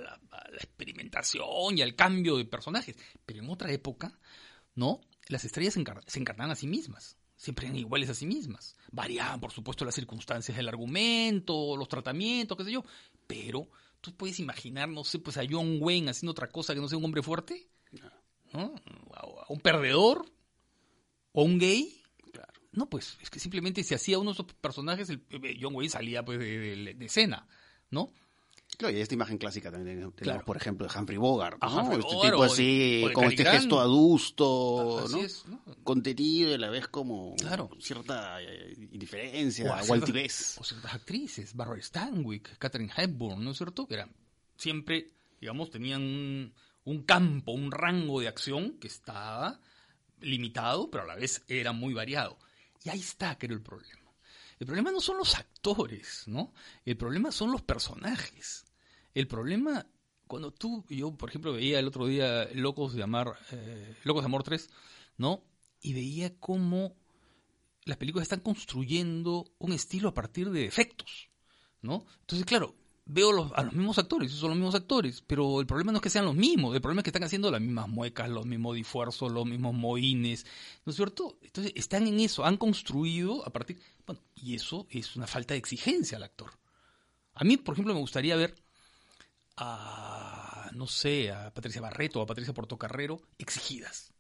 la 0.51 0.58
experimentación 0.58 1.77
y 1.77 1.82
al 1.82 1.96
cambio 1.96 2.36
de 2.36 2.44
personajes. 2.44 2.98
Pero 3.25 3.41
en 3.41 3.50
otra 3.50 3.72
época, 3.72 4.20
¿no? 4.75 5.00
Las 5.30 5.46
estrellas 5.46 5.75
se, 5.75 5.80
encar- 5.80 6.03
se 6.08 6.20
encarnaban 6.20 6.51
a 6.51 6.56
sí 6.58 6.68
mismas. 6.68 7.15
Siempre 7.42 7.66
eran 7.66 7.76
iguales 7.80 8.08
a 8.08 8.14
sí 8.14 8.28
mismas. 8.28 8.76
Variaban, 8.92 9.40
por 9.40 9.52
supuesto, 9.52 9.84
las 9.84 9.96
circunstancias 9.96 10.56
del 10.56 10.68
argumento, 10.70 11.76
los 11.76 11.88
tratamientos, 11.88 12.56
qué 12.56 12.64
sé 12.66 12.72
yo. 12.72 12.86
Pero, 13.26 13.68
¿tú 14.00 14.16
puedes 14.16 14.40
imaginar, 14.40 14.88
no 14.90 15.04
sé, 15.04 15.18
pues 15.18 15.38
a 15.38 15.42
John 15.50 15.80
Wayne 15.82 16.12
haciendo 16.12 16.34
otra 16.34 16.50
cosa 16.52 16.76
que 16.76 16.80
no 16.82 16.88
sea 16.88 17.00
un 17.00 17.06
hombre 17.06 17.24
fuerte? 17.24 17.68
¿no? 18.54 18.76
A 19.16 19.46
un 19.50 19.60
perdedor 19.60 20.24
o 21.32 21.42
un 21.44 21.58
gay. 21.58 22.04
Claro. 22.32 22.54
No, 22.74 22.88
pues 22.88 23.18
es 23.24 23.32
que 23.32 23.40
simplemente 23.40 23.84
se 23.84 23.96
hacía 23.96 24.20
uno 24.20 24.30
de 24.30 24.34
esos 24.36 24.46
personajes, 24.54 25.10
el, 25.10 25.24
eh, 25.32 25.58
John 25.60 25.74
Wayne 25.74 25.90
salía 25.90 26.24
pues 26.24 26.38
de, 26.38 26.60
de- 26.60 26.94
de 26.94 27.06
escena, 27.06 27.48
¿no? 27.90 28.14
Claro, 28.78 28.98
y 28.98 29.01
esta 29.01 29.13
imagen 29.13 29.38
clásica 29.38 29.70
también 29.72 29.96
tenemos, 29.98 30.16
Claro. 30.16 30.44
por 30.46 30.58
ejemplo, 30.58 30.88
de 30.88 30.98
Humphrey 30.98 31.18
Bogart, 31.18 31.62
¿no? 31.62 31.68
Humphrey 31.78 32.00
este 32.00 32.13
Bogart, 32.16 32.32
tipo 32.34 32.44
así, 32.44 33.04
con 33.13 33.25
este 33.25 33.46
gesto 33.46 33.80
adusto, 33.80 35.00
Así 35.06 35.13
¿no? 35.16 35.22
es, 35.22 35.46
¿no? 35.48 35.62
Contenido 35.84 36.50
y 36.50 36.54
a 36.54 36.58
la 36.58 36.70
vez 36.70 36.88
como 36.88 37.36
Claro. 37.36 37.70
cierta 37.80 38.42
eh, 38.42 38.74
indiferencia 38.92 39.72
O 39.88 39.94
altivez. 39.94 40.58
O 40.60 40.63
ciertas 40.63 40.94
actrices, 40.96 41.54
Barbara 41.56 41.82
Stanwyck, 41.82 42.58
Catherine 42.58 42.92
Hepburn, 42.96 43.44
¿no 43.44 43.51
es 43.51 43.58
cierto? 43.58 43.88
Que 43.88 43.96
eran 43.96 44.16
siempre, 44.58 45.12
digamos, 45.40 45.70
tenían 45.70 46.01
un, 46.01 46.54
un 46.86 47.04
campo, 47.04 47.51
un 47.51 47.72
rango 47.72 48.20
de 48.20 48.28
acción 48.30 48.78
que 48.80 48.88
estaba 48.88 49.60
limitado, 50.22 50.90
pero 50.90 51.04
a 51.04 51.08
la 51.08 51.16
vez 51.16 51.44
era 51.48 51.72
muy 51.72 51.94
variado. 51.94 52.38
Y 52.84 52.90
ahí 52.90 53.00
está, 53.00 53.38
creo, 53.38 53.56
el 53.58 53.62
problema. 53.63 54.00
El 54.62 54.68
problema 54.68 54.91
no 54.91 55.01
son 55.01 55.18
los 55.18 55.34
actores, 55.34 56.25
¿no? 56.27 56.53
El 56.86 56.96
problema 56.96 57.32
son 57.32 57.51
los 57.51 57.63
personajes. 57.63 58.63
El 59.15 59.27
problema, 59.27 59.88
cuando 60.27 60.51
tú, 60.51 60.86
yo 60.88 61.18
por 61.18 61.30
ejemplo 61.30 61.53
veía 61.53 61.80
el 61.80 61.88
otro 61.88 62.06
día 62.06 62.48
Locos 62.53 62.94
de 62.94 63.01
Amar, 63.01 63.39
eh, 63.51 63.96
Locos 64.03 64.22
de 64.22 64.27
Amor 64.27 64.44
3, 64.44 64.70
¿no? 65.18 65.44
Y 65.82 65.94
veía 65.96 66.38
cómo 66.38 66.96
las 67.86 67.98
películas 67.98 68.25
están 68.25 68.41
construyendo 68.41 69.51
un 69.58 69.74
estilo 69.74 70.10
a 70.10 70.13
partir 70.13 70.51
de 70.51 70.68
efectos, 70.68 71.32
¿no? 71.82 72.06
Entonces, 72.20 72.46
claro, 72.46 72.75
veo 73.05 73.51
a 73.53 73.63
los 73.63 73.74
mismos 73.74 73.98
actores, 73.98 74.31
son 74.31 74.50
los 74.50 74.58
mismos 74.58 74.75
actores, 74.75 75.22
pero 75.22 75.60
el 75.60 75.67
problema 75.67 75.91
no 75.91 75.98
es 75.98 76.01
que 76.01 76.10
sean 76.10 76.25
los 76.25 76.36
mismos, 76.36 76.75
el 76.75 76.81
problema 76.81 77.01
es 77.01 77.03
que 77.03 77.10
están 77.10 77.24
haciendo 77.24 77.51
las 77.51 77.62
mismas 77.62 77.89
muecas, 77.89 78.29
los 78.29 78.46
mismos 78.46 78.75
difuerzos, 78.75 79.31
los 79.31 79.46
mismos 79.46 79.74
moines, 79.74 80.46
¿no 80.86 80.91
es 80.91 80.96
cierto? 80.96 81.38
Entonces, 81.41 81.74
están 81.75 82.08
en 82.08 82.20
eso, 82.20 82.46
han 82.46 82.58
construido 82.58 83.46
a 83.46 83.50
partir... 83.51 83.79
Bueno, 84.05 84.22
y 84.36 84.55
eso 84.55 84.88
es 84.89 85.15
una 85.15 85.27
falta 85.27 85.53
de 85.53 85.60
exigencia 85.60 86.17
al 86.17 86.24
actor. 86.24 86.51
A 87.34 87.43
mí, 87.43 87.58
por 87.58 87.74
ejemplo, 87.74 87.93
me 87.93 88.00
gustaría 88.00 88.36
ver 88.36 88.55
a, 89.58 90.70
no 90.74 90.88
sé, 90.88 91.31
a 91.31 91.53
Patricia 91.53 91.81
Barreto 91.81 92.20
o 92.20 92.24
a 92.24 92.27
Patricia 92.27 92.53
Portocarrero 92.53 93.22
exigidas. 93.38 94.13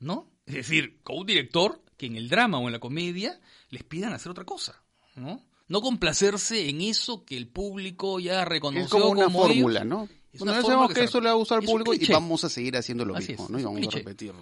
¿No? 0.00 0.30
Es 0.44 0.54
decir, 0.54 1.00
con 1.02 1.18
un 1.18 1.26
director 1.26 1.82
que 1.96 2.06
en 2.06 2.16
el 2.16 2.28
drama 2.28 2.58
o 2.58 2.66
en 2.66 2.72
la 2.72 2.80
comedia 2.80 3.40
les 3.70 3.84
pidan 3.84 4.12
hacer 4.12 4.30
otra 4.30 4.44
cosa, 4.44 4.82
¿no? 5.14 5.42
No 5.66 5.80
complacerse 5.80 6.68
en 6.68 6.80
eso 6.82 7.24
que 7.24 7.36
el 7.36 7.48
público 7.48 8.20
ya 8.20 8.44
reconoció 8.44 8.84
Es 8.84 8.90
como 8.90 9.08
una 9.08 9.24
como 9.24 9.44
ellos. 9.44 9.54
fórmula, 9.56 9.84
¿no? 9.84 10.08
Es 10.32 10.40
Bueno, 10.40 10.54
ya 10.54 10.62
sabemos 10.62 10.92
que 10.92 11.04
eso 11.04 11.20
le 11.20 11.26
va 11.26 11.32
a 11.32 11.36
gustar 11.36 11.58
al 11.60 11.64
público 11.64 11.94
y 11.94 12.06
vamos 12.06 12.44
a 12.44 12.48
seguir 12.48 12.76
haciendo 12.76 13.04
lo 13.04 13.16
Así 13.16 13.28
mismo, 13.32 13.44
es, 13.44 13.50
¿no? 13.50 13.58
Y 13.60 13.62
vamos 13.62 13.86
a 13.86 13.90
repetir 13.90 14.32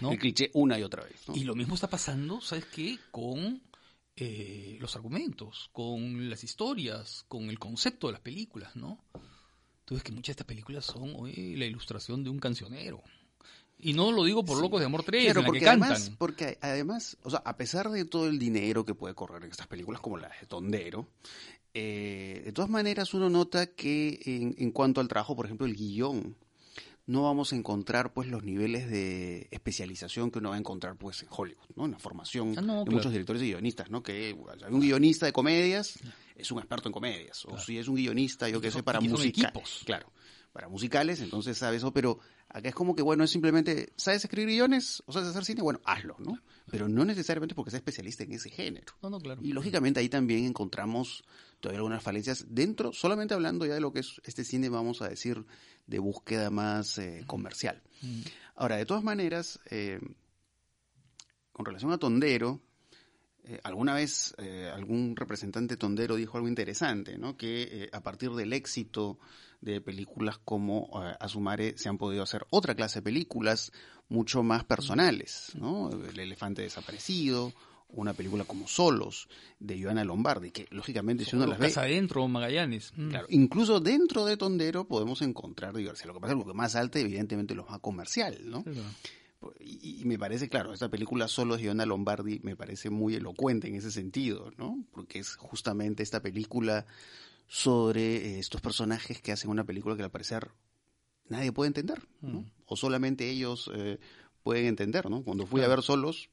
¿no? 0.00 0.12
el 0.12 0.18
cliché 0.18 0.50
una 0.54 0.78
y 0.78 0.82
otra 0.82 1.04
vez. 1.04 1.16
¿no? 1.28 1.36
Y 1.36 1.44
lo 1.44 1.54
mismo 1.54 1.74
está 1.74 1.88
pasando, 1.88 2.40
¿sabes 2.40 2.66
qué? 2.66 2.98
Con 3.10 3.62
eh, 4.16 4.76
los 4.80 4.96
argumentos, 4.96 5.70
con 5.72 6.28
las 6.28 6.42
historias, 6.42 7.24
con 7.28 7.48
el 7.48 7.58
concepto 7.58 8.08
de 8.08 8.14
las 8.14 8.22
películas, 8.22 8.74
¿no? 8.76 8.98
Tú 9.84 9.94
ves 9.94 10.02
que 10.02 10.10
muchas 10.10 10.28
de 10.28 10.32
estas 10.32 10.46
películas 10.46 10.84
son 10.84 11.14
hoy 11.16 11.54
la 11.56 11.64
ilustración 11.64 12.24
de 12.24 12.30
un 12.30 12.38
cancionero. 12.40 13.02
Y 13.78 13.92
no 13.92 14.10
lo 14.12 14.24
digo 14.24 14.44
por. 14.44 14.60
Locos 14.60 14.80
de 14.80 14.86
Amor 14.86 15.02
3, 15.04 15.24
Claro, 15.24 15.40
en 15.40 15.44
la 15.44 15.46
porque 15.46 15.58
que 15.60 15.64
cantan. 15.66 15.90
además, 15.92 16.12
porque 16.18 16.58
además, 16.62 17.16
o 17.22 17.30
sea, 17.30 17.42
a 17.44 17.56
pesar 17.56 17.90
de 17.90 18.04
todo 18.06 18.26
el 18.28 18.38
dinero 18.38 18.84
que 18.84 18.94
puede 18.94 19.14
correr 19.14 19.44
en 19.44 19.50
estas 19.50 19.66
películas, 19.66 20.00
como 20.00 20.16
la 20.16 20.28
de 20.40 20.46
Tondero, 20.46 21.08
eh, 21.74 22.42
de 22.44 22.52
todas 22.52 22.70
maneras 22.70 23.12
uno 23.12 23.28
nota 23.28 23.66
que 23.74 24.18
en, 24.24 24.54
en 24.58 24.70
cuanto 24.70 25.00
al 25.00 25.08
trabajo, 25.08 25.36
por 25.36 25.44
ejemplo, 25.44 25.66
el 25.66 25.74
guion, 25.76 26.36
no 27.04 27.22
vamos 27.22 27.52
a 27.52 27.56
encontrar 27.56 28.12
pues 28.14 28.28
los 28.28 28.42
niveles 28.42 28.90
de 28.90 29.46
especialización 29.50 30.30
que 30.30 30.38
uno 30.40 30.48
va 30.50 30.56
a 30.56 30.58
encontrar 30.58 30.96
pues 30.96 31.22
en 31.22 31.28
Hollywood, 31.30 31.66
¿no? 31.76 31.84
En 31.84 31.92
la 31.92 31.98
formación 31.98 32.54
Ah, 32.56 32.62
no, 32.62 32.78
de 32.78 32.84
claro. 32.84 32.96
muchos 32.96 33.12
directores 33.12 33.42
y 33.42 33.46
guionistas, 33.50 33.90
¿no? 33.90 34.02
Que 34.02 34.32
bueno, 34.32 34.66
hay 34.66 34.72
un 34.72 34.80
guionista 34.80 35.26
de 35.26 35.32
comedias, 35.32 35.98
es 36.34 36.50
un 36.50 36.58
experto 36.58 36.88
en 36.88 36.92
comedias, 36.94 37.44
o 37.44 37.58
si 37.58 37.78
es 37.78 37.86
un 37.88 37.94
guionista, 37.96 38.48
yo 38.48 38.60
que 38.60 38.70
sé, 38.72 38.82
para 38.82 39.00
música, 39.00 39.42
equipos. 39.48 39.82
claro, 39.84 40.10
para 40.56 40.70
musicales, 40.70 41.20
entonces 41.20 41.58
sabe 41.58 41.76
eso, 41.76 41.92
pero 41.92 42.18
acá 42.48 42.70
es 42.70 42.74
como 42.74 42.96
que, 42.96 43.02
bueno, 43.02 43.22
es 43.24 43.30
simplemente, 43.30 43.92
¿sabes 43.94 44.24
escribir 44.24 44.54
guiones 44.54 45.02
o 45.04 45.12
sabes 45.12 45.28
hacer 45.28 45.44
cine? 45.44 45.60
Bueno, 45.60 45.82
hazlo, 45.84 46.16
¿no? 46.18 46.40
Pero 46.70 46.88
no 46.88 47.04
necesariamente 47.04 47.54
porque 47.54 47.70
sea 47.70 47.76
especialista 47.76 48.24
en 48.24 48.32
ese 48.32 48.48
género. 48.48 48.94
No, 49.02 49.10
no, 49.10 49.20
claro. 49.20 49.42
Y 49.44 49.52
lógicamente 49.52 50.00
ahí 50.00 50.08
también 50.08 50.46
encontramos 50.46 51.24
todavía 51.60 51.80
algunas 51.80 52.02
falencias 52.02 52.46
dentro, 52.48 52.94
solamente 52.94 53.34
hablando 53.34 53.66
ya 53.66 53.74
de 53.74 53.82
lo 53.82 53.92
que 53.92 54.00
es 54.00 54.22
este 54.24 54.44
cine, 54.44 54.70
vamos 54.70 55.02
a 55.02 55.10
decir, 55.10 55.44
de 55.86 55.98
búsqueda 55.98 56.48
más 56.48 56.96
eh, 56.96 57.24
comercial. 57.26 57.82
Ahora, 58.54 58.76
de 58.76 58.86
todas 58.86 59.04
maneras, 59.04 59.60
eh, 59.68 60.00
con 61.52 61.66
relación 61.66 61.92
a 61.92 61.98
Tondero, 61.98 62.62
eh, 63.48 63.60
alguna 63.62 63.94
vez 63.94 64.34
eh, 64.38 64.70
algún 64.74 65.14
representante 65.14 65.76
tondero 65.76 66.16
dijo 66.16 66.36
algo 66.36 66.48
interesante, 66.48 67.16
¿no? 67.16 67.36
Que 67.36 67.62
eh, 67.70 67.88
a 67.92 68.02
partir 68.02 68.32
del 68.32 68.52
éxito 68.52 69.18
de 69.60 69.80
películas 69.80 70.38
como 70.38 70.90
Asumare 71.18 71.78
se 71.78 71.88
han 71.88 71.96
podido 71.96 72.22
hacer 72.22 72.46
otra 72.50 72.74
clase 72.74 72.98
de 72.98 73.04
películas 73.04 73.72
mucho 74.08 74.42
más 74.42 74.64
personales, 74.64 75.52
¿no? 75.54 75.90
El 75.90 76.18
elefante 76.18 76.62
desaparecido, 76.62 77.52
una 77.88 78.14
película 78.14 78.44
como 78.44 78.68
Solos 78.68 79.28
de 79.58 79.80
Joana 79.80 80.04
Lombardi, 80.04 80.50
que 80.50 80.66
lógicamente 80.70 81.24
si 81.24 81.36
uno 81.36 81.46
las 81.46 81.58
ve, 81.58 81.68
Casa 81.68 81.82
adentro, 81.82 82.26
Magallanes. 82.28 82.92
Mm. 82.96 83.10
Claro, 83.10 83.26
incluso 83.30 83.80
dentro 83.80 84.24
de 84.24 84.36
Tondero 84.36 84.86
podemos 84.86 85.22
encontrar 85.22 85.74
diversidad. 85.74 86.08
Lo 86.08 86.14
que 86.14 86.20
pasa 86.20 86.32
es 86.32 86.36
que 86.36 86.44
lo 86.44 86.52
que 86.52 86.56
más 86.56 86.76
alta, 86.76 86.98
evidentemente, 86.98 87.54
lo 87.54 87.64
más 87.64 87.78
comercial, 87.80 88.38
¿no? 88.44 88.64
Claro. 88.64 88.82
Y, 89.60 90.00
y 90.00 90.04
me 90.04 90.18
parece, 90.18 90.48
claro, 90.48 90.72
esta 90.72 90.88
película 90.88 91.28
solo 91.28 91.56
de 91.56 91.62
Giovanna 91.62 91.86
Lombardi 91.86 92.40
me 92.42 92.56
parece 92.56 92.90
muy 92.90 93.14
elocuente 93.14 93.68
en 93.68 93.76
ese 93.76 93.90
sentido, 93.90 94.50
¿no? 94.56 94.84
Porque 94.92 95.18
es 95.18 95.36
justamente 95.36 96.02
esta 96.02 96.20
película 96.20 96.86
sobre 97.48 98.16
eh, 98.16 98.38
estos 98.38 98.60
personajes 98.60 99.20
que 99.20 99.32
hacen 99.32 99.50
una 99.50 99.64
película 99.64 99.96
que 99.96 100.02
al 100.02 100.10
parecer 100.10 100.50
nadie 101.28 101.52
puede 101.52 101.68
entender, 101.68 102.06
¿no? 102.20 102.40
Mm. 102.40 102.50
O 102.66 102.76
solamente 102.76 103.28
ellos 103.28 103.70
eh, 103.74 103.98
pueden 104.42 104.66
entender, 104.66 105.08
¿no? 105.10 105.22
Cuando 105.22 105.46
fui 105.46 105.62
a 105.62 105.68
ver 105.68 105.82
solos, 105.82 106.30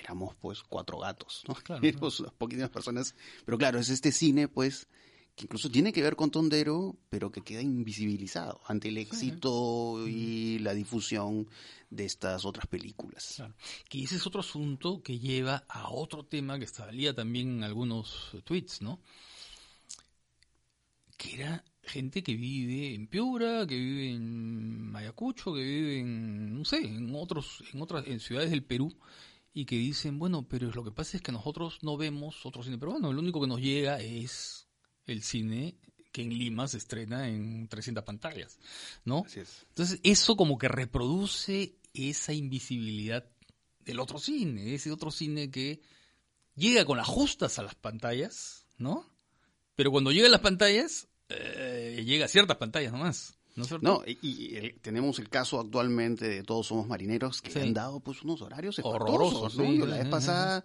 éramos 0.00 0.34
pues 0.36 0.62
cuatro 0.62 0.98
gatos, 0.98 1.44
¿no? 1.48 1.54
Claro, 1.54 1.82
Éramos 1.86 2.20
unas 2.20 2.32
poquitas 2.32 2.70
personas, 2.70 3.14
pero 3.44 3.58
claro, 3.58 3.78
es 3.78 3.88
este 3.88 4.12
cine, 4.12 4.48
pues, 4.48 4.88
que 5.34 5.44
incluso 5.44 5.70
tiene 5.70 5.92
que 5.92 6.02
ver 6.02 6.14
con 6.14 6.30
Tondero, 6.30 6.96
pero 7.10 7.32
que 7.32 7.40
queda 7.40 7.60
invisibilizado 7.60 8.60
ante 8.66 8.88
el 8.88 8.98
éxito 8.98 10.06
y 10.06 10.60
la 10.60 10.74
difusión 10.74 11.48
de 11.90 12.04
estas 12.04 12.44
otras 12.44 12.66
películas. 12.66 13.34
Claro. 13.36 13.54
Que 13.88 14.02
ese 14.02 14.16
es 14.16 14.26
otro 14.26 14.40
asunto 14.40 15.02
que 15.02 15.18
lleva 15.18 15.64
a 15.68 15.90
otro 15.90 16.24
tema 16.24 16.58
que 16.58 16.66
salía 16.66 17.14
también 17.14 17.56
en 17.56 17.64
algunos 17.64 18.30
tweets, 18.44 18.82
¿no? 18.82 19.00
Que 21.16 21.34
era 21.34 21.64
gente 21.82 22.22
que 22.22 22.36
vive 22.36 22.94
en 22.94 23.08
Piura, 23.08 23.66
que 23.66 23.76
vive 23.76 24.12
en 24.12 24.92
Ayacucho, 24.94 25.52
que 25.52 25.62
vive 25.62 25.98
en, 25.98 26.58
no 26.58 26.64
sé, 26.64 26.78
en 26.78 27.12
otros, 27.14 27.62
en 27.72 27.82
otras, 27.82 28.06
en 28.06 28.20
ciudades 28.20 28.50
del 28.50 28.64
Perú, 28.64 28.96
y 29.52 29.64
que 29.64 29.76
dicen, 29.76 30.18
bueno, 30.18 30.46
pero 30.48 30.70
lo 30.70 30.84
que 30.84 30.90
pasa 30.90 31.16
es 31.16 31.22
que 31.22 31.32
nosotros 31.32 31.78
no 31.82 31.96
vemos 31.96 32.44
otro 32.46 32.62
cine 32.62 32.78
peruano, 32.78 33.12
lo 33.12 33.20
único 33.20 33.40
que 33.40 33.46
nos 33.46 33.60
llega 33.60 34.00
es 34.00 34.63
el 35.06 35.22
cine 35.22 35.76
que 36.12 36.22
en 36.22 36.30
Lima 36.38 36.68
se 36.68 36.78
estrena 36.78 37.28
en 37.28 37.66
300 37.68 38.04
pantallas, 38.04 38.58
¿no? 39.04 39.24
Así 39.26 39.40
es. 39.40 39.66
Entonces, 39.70 39.98
eso 40.04 40.36
como 40.36 40.58
que 40.58 40.68
reproduce 40.68 41.74
esa 41.92 42.32
invisibilidad 42.32 43.26
del 43.80 44.00
otro 44.00 44.18
cine, 44.18 44.74
ese 44.74 44.92
otro 44.92 45.10
cine 45.10 45.50
que 45.50 45.80
llega 46.54 46.84
con 46.84 46.96
las 46.98 47.06
justas 47.08 47.58
a 47.58 47.62
las 47.62 47.74
pantallas, 47.74 48.64
¿no? 48.78 49.10
Pero 49.74 49.90
cuando 49.90 50.12
llega 50.12 50.28
a 50.28 50.30
las 50.30 50.40
pantallas, 50.40 51.08
eh, 51.28 52.02
llega 52.06 52.26
a 52.26 52.28
ciertas 52.28 52.56
pantallas 52.58 52.92
nomás. 52.92 53.36
¿No? 53.56 53.64
No, 53.82 54.02
y, 54.04 54.18
y, 54.22 54.56
eh, 54.56 54.78
tenemos 54.82 55.20
el 55.20 55.28
caso 55.28 55.60
actualmente 55.60 56.28
de 56.28 56.42
Todos 56.42 56.66
Somos 56.66 56.88
Marineros 56.88 57.40
que 57.40 57.52
Sí. 57.52 57.60
han 57.60 57.72
dado 57.72 58.00
pues 58.00 58.22
unos 58.22 58.42
horarios 58.42 58.80
Horrorosos, 58.82 59.54
¿no? 59.56 59.64
sí. 59.64 59.78
Yo 59.78 59.86
la 59.86 59.98
vez 59.98 60.08
pasada, 60.08 60.64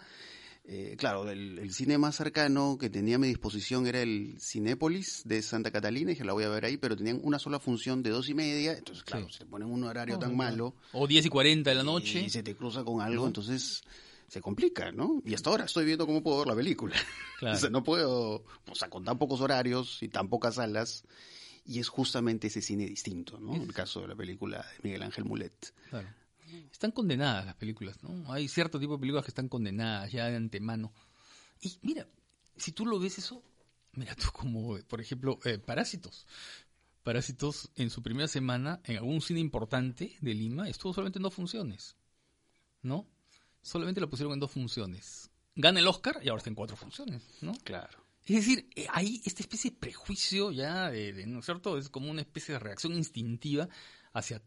eh, 0.72 0.96
claro, 0.98 1.28
el, 1.30 1.58
el 1.58 1.74
cine 1.74 1.98
más 1.98 2.16
cercano 2.16 2.78
que 2.80 2.90
tenía 2.92 3.16
a 3.16 3.20
mi 3.20 3.28
disposición 3.28 3.88
era 3.88 4.02
el 4.02 4.38
Cinépolis 4.40 5.24
de 5.26 5.42
Santa 5.42 5.72
Catalina, 5.72 6.12
y 6.12 6.14
dije, 6.14 6.24
la 6.26 6.34
voy 6.34 6.44
a 6.44 6.50
ver 6.50 6.66
ahí, 6.66 6.78
pero 6.78 6.96
tenían 6.96 7.20
una 7.24 7.40
sola 7.40 7.60
función 7.60 8.04
de 8.04 8.12
dos 8.12 8.30
y 8.30 8.34
media, 8.36 8.74
entonces 8.78 9.04
claro, 9.04 9.28
Sí. 9.30 9.40
se 9.40 9.46
ponen 9.46 9.70
un 9.72 9.84
horario 9.84 10.16
No, 10.16 10.20
tan 10.20 10.38
malo 10.38 10.76
O 10.94 11.08
10 11.08 11.26
y 11.26 11.30
40 11.30 11.70
de 11.72 11.76
la 11.76 11.84
noche. 11.84 12.22
y 12.22 12.30
se 12.30 12.44
te 12.44 12.56
cruza 12.56 12.84
con 12.84 13.02
algo, 13.02 13.22
¿No? 13.24 13.28
entonces 13.28 13.82
se 14.28 14.42
complica, 14.42 14.92
¿no? 14.92 15.24
Y 15.26 15.34
hasta 15.34 15.50
ahora 15.50 15.66
estoy 15.66 15.86
viendo 15.86 16.06
cómo 16.06 16.22
puedo 16.22 16.38
ver 16.40 16.48
la 16.50 16.56
película. 16.56 16.96
Claro. 17.40 17.56
O 17.58 17.60
sea, 17.60 17.70
no 17.72 17.84
puedo, 17.84 18.44
o 18.70 18.76
sea, 18.76 18.90
con 18.90 19.04
tan 19.04 19.18
pocos 19.18 19.42
horarios 19.42 20.04
y 20.04 20.08
tan 20.10 20.30
pocas 20.30 20.56
salas. 20.56 21.04
Y 21.66 21.80
es 21.80 21.88
justamente 21.90 22.48
ese 22.48 22.62
cine 22.62 22.86
distinto, 22.86 23.40
¿no? 23.40 23.56
Es- 23.56 23.62
El 23.64 23.74
caso 23.74 24.02
de 24.02 24.08
la 24.10 24.16
película 24.16 24.58
de 24.60 24.80
Miguel 24.84 25.02
Ángel 25.04 25.26
Mulet. 25.26 25.74
Claro. 25.90 26.08
Están 26.72 26.92
condenadas 26.92 27.46
las 27.46 27.56
películas, 27.56 28.02
¿no? 28.04 28.32
Hay 28.32 28.48
cierto 28.48 28.80
tipo 28.80 28.94
de 28.94 29.00
películas 29.00 29.26
que 29.26 29.32
están 29.32 29.50
condenadas 29.50 30.12
ya 30.12 30.28
de 30.28 30.36
antemano. 30.36 30.94
Y 31.62 31.78
mira, 31.82 32.08
si 32.58 32.72
tú 32.72 32.86
lo 32.86 33.00
ves 33.00 33.18
eso, 33.18 33.44
mira 33.94 34.16
tú 34.16 34.28
como, 34.34 34.78
por 34.88 35.02
ejemplo, 35.02 35.40
eh, 35.46 35.58
Parásitos. 35.58 36.26
Parásitos 37.04 37.72
en 37.76 37.90
su 37.90 38.04
primera 38.04 38.28
semana 38.28 38.82
en 38.84 38.98
algún 38.98 39.22
cine 39.22 39.40
importante 39.40 40.18
de 40.22 40.34
Lima 40.34 40.68
estuvo 40.70 40.94
solamente 40.94 41.18
en 41.20 41.24
dos 41.24 41.34
funciones, 41.34 41.96
¿no? 42.82 43.08
Solamente 43.62 44.02
lo 44.02 44.10
pusieron 44.10 44.34
en 44.34 44.40
dos 44.40 44.52
funciones. 44.52 45.30
Gana 45.56 45.80
el 45.80 45.88
Oscar 45.88 46.20
y 46.24 46.30
ahora 46.30 46.40
está 46.40 46.50
en 46.50 46.56
cuatro 46.56 46.76
funciones, 46.78 47.24
¿no? 47.42 47.54
Claro. 47.64 48.06
Es 48.26 48.36
decir, 48.46 48.70
eh, 48.76 48.86
hay 48.92 49.22
esta 49.26 49.42
especie 49.42 49.72
de 49.72 49.78
prejuicio 49.78 50.52
ya, 50.52 50.90
de, 50.92 51.14
de- 51.14 51.26
¿no 51.26 51.40
es 51.40 51.46
cierto? 51.46 51.78
Es 51.78 51.90
como 51.90 52.12
una 52.12 52.22
especie 52.22 52.54
de 52.54 52.60
reacción 52.60 52.94
instintiva 52.94 53.68
hacia 54.14 54.42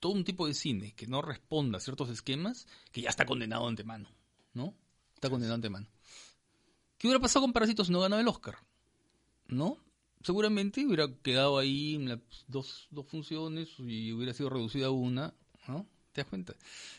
todo 0.00 0.12
un 0.12 0.24
tipo 0.24 0.46
de 0.46 0.54
cine 0.54 0.94
que 0.94 1.06
no 1.06 1.22
responda 1.22 1.78
a 1.78 1.80
ciertos 1.80 2.08
esquemas 2.10 2.66
que 2.92 3.02
ya 3.02 3.10
está 3.10 3.26
condenado 3.26 3.64
de 3.64 3.68
antemano, 3.70 4.08
¿no? 4.54 4.74
Está 5.14 5.28
condenado 5.28 5.54
de 5.58 5.66
antemano. 5.66 5.86
¿Qué 6.96 7.06
hubiera 7.06 7.20
pasado 7.20 7.42
con 7.44 7.52
Parásitos 7.52 7.86
si 7.86 7.92
no 7.92 8.00
ganaba 8.00 8.20
el 8.20 8.28
Oscar? 8.28 8.58
¿No? 9.46 9.78
Seguramente 10.22 10.84
hubiera 10.84 11.08
quedado 11.22 11.58
ahí 11.58 11.94
en 11.94 12.08
las 12.08 12.18
dos, 12.48 12.88
dos 12.90 13.06
funciones 13.06 13.68
y 13.78 14.12
hubiera 14.12 14.34
sido 14.34 14.50
reducida 14.50 14.86
a 14.86 14.90
una, 14.90 15.32
¿no? 15.68 15.86
¿Te 16.12 16.22
das 16.22 16.28
cuenta? 16.28 16.54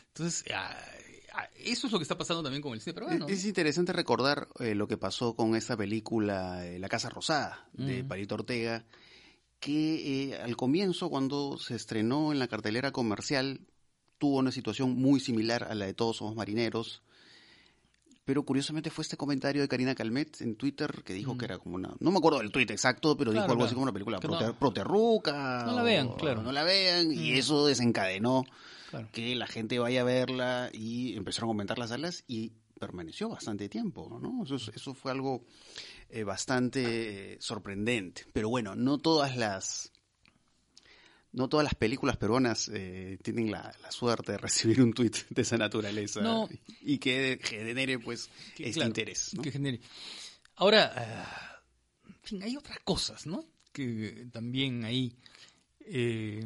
Entonces, 0.08 0.44
ah, 0.54 0.74
ah, 1.34 1.48
eso 1.56 1.86
es 1.86 1.92
lo 1.92 1.98
que 1.98 2.04
está 2.04 2.16
pasando 2.16 2.42
también 2.42 2.62
con 2.62 2.72
el 2.72 2.80
cine 2.80 2.94
peruano. 2.94 3.28
Es 3.28 3.44
interesante 3.44 3.92
recordar 3.92 4.48
eh, 4.58 4.74
lo 4.74 4.88
que 4.88 4.96
pasó 4.96 5.36
con 5.36 5.54
esta 5.54 5.76
película 5.76 6.66
eh, 6.66 6.78
La 6.78 6.88
Casa 6.88 7.10
Rosada 7.10 7.68
de 7.74 8.02
Mm. 8.02 8.08
Palito 8.08 8.34
Ortega, 8.36 8.84
que 9.60 10.30
eh, 10.32 10.40
al 10.42 10.56
comienzo, 10.56 11.08
cuando 11.10 11.58
se 11.58 11.74
estrenó 11.76 12.32
en 12.32 12.38
la 12.38 12.48
cartelera 12.48 12.92
comercial, 12.92 13.60
tuvo 14.18 14.38
una 14.38 14.52
situación 14.52 14.96
muy 14.96 15.20
similar 15.20 15.64
a 15.64 15.74
la 15.74 15.86
de 15.86 15.94
Todos 15.94 16.16
Somos 16.18 16.34
Marineros. 16.34 17.02
Pero 18.24 18.44
curiosamente 18.44 18.90
fue 18.90 19.02
este 19.02 19.16
comentario 19.16 19.60
de 19.62 19.68
Karina 19.68 19.94
Calmet 19.94 20.40
en 20.40 20.54
Twitter 20.54 21.02
que 21.04 21.14
dijo 21.14 21.34
Mm. 21.34 21.38
que 21.38 21.44
era 21.46 21.58
como 21.58 21.74
una. 21.76 21.94
No 22.00 22.10
me 22.10 22.18
acuerdo 22.18 22.38
del 22.38 22.52
tweet 22.52 22.66
exacto, 22.70 23.16
pero 23.16 23.32
Claro, 23.32 23.44
dijo 23.44 23.52
algo 23.52 23.64
así 23.64 23.74
como 23.74 23.84
una 23.84 23.92
película 23.92 24.20
prote- 24.20 24.46
no- 24.46 24.58
proterruca. 24.58 25.64
No 25.66 25.72
la 25.74 25.82
vean, 25.82 26.08
o 26.08 26.16
claro. 26.16 26.42
No 26.42 26.52
la 26.52 26.62
vean, 26.62 27.10
y 27.12 27.32
Mm. 27.32 27.36
eso 27.36 27.66
desencadenó 27.66 28.44
Claro. 28.90 29.08
que 29.12 29.34
la 29.34 29.46
gente 29.46 29.78
vaya 29.78 30.02
a 30.02 30.04
verla 30.04 30.70
y 30.72 31.16
empezaron 31.16 31.48
a 31.48 31.50
aumentar 31.52 31.78
las 31.78 31.90
salas 31.90 32.24
y 32.28 32.52
permaneció 32.78 33.28
bastante 33.28 33.68
tiempo, 33.68 34.18
¿no? 34.22 34.44
Eso, 34.44 34.56
es- 34.56 34.68
eso 34.74 34.94
fue 34.94 35.10
algo 35.12 35.42
eh, 36.10 36.24
bastante 36.24 37.34
eh, 37.34 37.36
sorprendente. 37.40 38.26
Pero 38.32 38.48
bueno, 38.48 38.74
no 38.74 38.98
todas 38.98 39.36
las 39.36 39.92
no 41.32 41.48
todas 41.48 41.62
las 41.64 41.74
películas 41.76 42.16
peruanas 42.16 42.68
eh, 42.74 43.16
tienen 43.22 43.52
la, 43.52 43.72
la 43.82 43.92
suerte 43.92 44.32
de 44.32 44.38
recibir 44.38 44.82
un 44.82 44.92
tuit 44.92 45.16
de 45.30 45.42
esa 45.42 45.56
naturaleza 45.56 46.20
No. 46.20 46.48
y 46.80 46.98
que 46.98 47.38
genere 47.42 47.98
pues 48.00 48.28
Que, 48.56 48.64
este 48.64 48.74
claro, 48.74 48.88
interés, 48.88 49.34
¿no? 49.34 49.42
que 49.42 49.52
genere. 49.52 49.80
Ahora, 50.56 50.92
ah, 50.96 51.62
en 52.08 52.16
fin, 52.22 52.42
hay 52.42 52.56
otras 52.56 52.80
cosas, 52.80 53.26
¿no? 53.26 53.44
Que 53.72 54.26
también 54.32 54.84
ahí, 54.84 55.16
eh, 55.86 56.44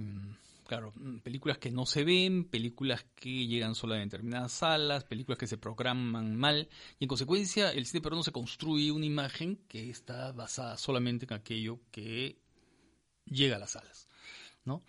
claro, 0.64 0.92
mm, 0.96 1.18
películas 1.18 1.58
que 1.58 1.70
no 1.70 1.86
se 1.86 2.04
ven, 2.04 2.44
películas 2.44 3.04
que 3.14 3.46
llegan 3.46 3.74
solo 3.74 3.94
a 3.94 3.98
determinadas 3.98 4.52
salas, 4.52 5.04
películas 5.04 5.38
que 5.38 5.46
se 5.46 5.58
programan 5.58 6.36
mal, 6.36 6.68
y 6.98 7.04
en 7.04 7.08
consecuencia 7.08 7.70
el 7.70 7.86
cine 7.86 8.00
peruano 8.02 8.22
se 8.22 8.32
construye 8.32 8.90
una 8.90 9.06
imagen 9.06 9.56
que 9.68 9.90
está 9.90 10.32
basada 10.32 10.76
solamente 10.76 11.26
en 11.26 11.34
aquello 11.34 11.80
que 11.90 12.38
llega 13.26 13.56
a 13.56 13.58
las 13.60 13.72
salas, 13.72 14.08
¿no? 14.64 14.82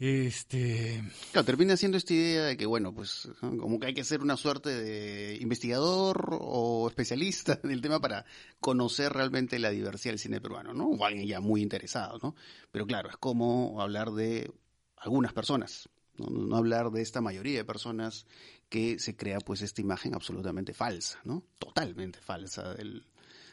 Este, 0.00 1.04
Claro, 1.30 1.44
termina 1.44 1.76
siendo 1.76 1.98
esta 1.98 2.14
idea 2.14 2.44
de 2.46 2.56
que, 2.56 2.64
bueno, 2.64 2.94
pues 2.94 3.28
¿no? 3.42 3.58
como 3.58 3.78
que 3.78 3.88
hay 3.88 3.94
que 3.94 4.02
ser 4.02 4.22
una 4.22 4.38
suerte 4.38 4.70
de 4.70 5.36
investigador 5.36 6.38
o 6.40 6.88
especialista 6.88 7.60
en 7.62 7.70
el 7.70 7.82
tema 7.82 8.00
para 8.00 8.24
conocer 8.60 9.12
realmente 9.12 9.58
la 9.58 9.68
diversidad 9.68 10.12
del 10.12 10.18
cine 10.18 10.40
peruano, 10.40 10.72
¿no? 10.72 10.86
O 10.86 11.04
alguien 11.04 11.28
ya 11.28 11.40
muy 11.40 11.60
interesado, 11.60 12.18
¿no? 12.22 12.34
Pero 12.72 12.86
claro, 12.86 13.10
es 13.10 13.18
como 13.18 13.82
hablar 13.82 14.12
de 14.12 14.50
algunas 14.96 15.34
personas, 15.34 15.90
no, 16.16 16.56
hablar 16.56 16.90
de 16.92 17.02
esta 17.02 17.20
mayoría 17.20 17.58
de 17.58 17.64
personas 17.66 18.24
que 18.70 18.98
se 18.98 19.16
crea 19.16 19.38
pues 19.40 19.60
esta 19.60 19.82
imagen 19.82 20.14
absolutamente 20.14 20.72
falsa, 20.72 21.20
¿no? 21.24 21.44
Totalmente 21.58 22.22
falsa 22.22 22.72
del, 22.72 23.04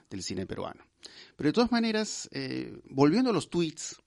del 0.09 0.23
cine 0.23 0.45
peruano. 0.45 0.85
Pero 1.35 1.49
de 1.49 1.53
todas 1.53 1.73
maneras, 1.73 2.29
eh, 2.31 2.79
volviendo 2.85 3.31
a 3.31 3.33
los 3.33 3.49
tweets, 3.49 3.97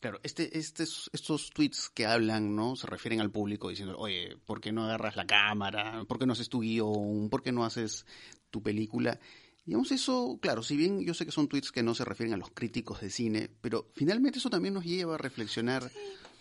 Claro, 0.00 0.20
este, 0.22 0.58
este, 0.58 0.82
estos 0.84 1.50
tweets 1.50 1.88
que 1.88 2.06
hablan, 2.06 2.54
¿no? 2.54 2.76
Se 2.76 2.86
refieren 2.86 3.20
al 3.20 3.30
público 3.30 3.70
diciendo, 3.70 3.96
oye, 3.98 4.36
¿por 4.44 4.60
qué 4.60 4.70
no 4.72 4.84
agarras 4.84 5.16
la 5.16 5.26
cámara? 5.26 6.04
¿Por 6.06 6.18
qué 6.18 6.26
no 6.26 6.34
haces 6.34 6.48
tu 6.48 6.60
guion? 6.60 7.28
¿Por 7.30 7.42
qué 7.42 7.50
no 7.52 7.64
haces 7.64 8.04
tu 8.50 8.62
película? 8.62 9.18
Digamos, 9.64 9.90
eso, 9.90 10.38
claro, 10.40 10.62
si 10.62 10.76
bien 10.76 11.00
yo 11.00 11.12
sé 11.14 11.24
que 11.24 11.32
son 11.32 11.48
tweets 11.48 11.72
que 11.72 11.82
no 11.82 11.94
se 11.94 12.04
refieren 12.04 12.34
a 12.34 12.36
los 12.36 12.50
críticos 12.50 13.00
de 13.00 13.10
cine, 13.10 13.50
pero 13.60 13.90
finalmente 13.94 14.38
eso 14.38 14.50
también 14.50 14.74
nos 14.74 14.84
lleva 14.84 15.16
a 15.16 15.18
reflexionar 15.18 15.90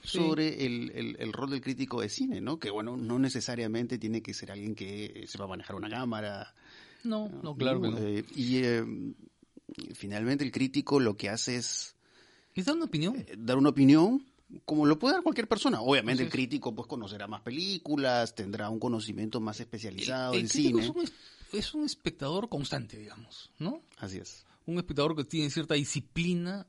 sí. 0.04 0.18
sobre 0.20 0.66
el, 0.66 0.92
el- 0.94 1.16
el 1.20 1.34
rol 1.34 1.50
del 1.50 1.62
crítico 1.62 2.02
de 2.02 2.10
cine, 2.10 2.40
¿no? 2.42 2.60
Que, 2.60 2.70
bueno, 2.70 2.98
no 2.98 3.18
necesariamente 3.18 3.98
tiene 3.98 4.22
que 4.22 4.34
ser 4.36 4.52
alguien 4.52 4.76
que 4.76 5.06
eh, 5.06 5.28
sepa 5.28 5.48
manejar 5.48 5.76
una 5.76 5.90
cámara, 5.90 6.54
no, 7.04 7.30
no, 7.42 7.56
claro 7.56 7.82
que 7.82 7.90
no. 7.90 7.98
Eh, 7.98 8.26
y 8.36 8.58
eh, 8.64 8.84
finalmente 9.94 10.44
el 10.44 10.52
crítico 10.52 11.00
lo 11.00 11.18
que 11.18 11.30
hace 11.30 11.56
es 11.58 11.95
¿Es 12.56 12.66
dar 12.66 12.76
una 12.76 12.86
opinión? 12.86 13.16
eh, 13.18 13.36
dar 13.38 13.58
una 13.58 13.70
opinión 13.70 14.26
como 14.64 14.86
lo 14.86 14.98
puede 15.00 15.16
dar 15.16 15.24
cualquier 15.24 15.48
persona. 15.48 15.82
Obviamente 15.82 16.24
el 16.24 16.30
crítico 16.30 16.74
pues 16.74 16.88
conocerá 16.88 17.28
más 17.28 17.42
películas, 17.42 18.34
tendrá 18.36 18.70
un 18.70 18.80
conocimiento 18.80 19.40
más 19.42 19.60
especializado 19.60 20.34
el 20.36 20.42
en 20.42 20.50
cine. 20.50 20.84
Es 20.84 20.90
un, 20.90 21.02
es- 21.04 21.14
es 21.52 21.74
un 21.74 21.84
espectador 21.86 22.48
constante, 22.50 22.98
digamos, 22.98 23.52
¿no? 23.60 23.82
Así 23.98 24.18
es. 24.18 24.46
Un 24.66 24.78
espectador 24.78 25.16
que 25.16 25.24
tiene 25.24 25.50
cierta 25.50 25.74
disciplina, 25.76 26.68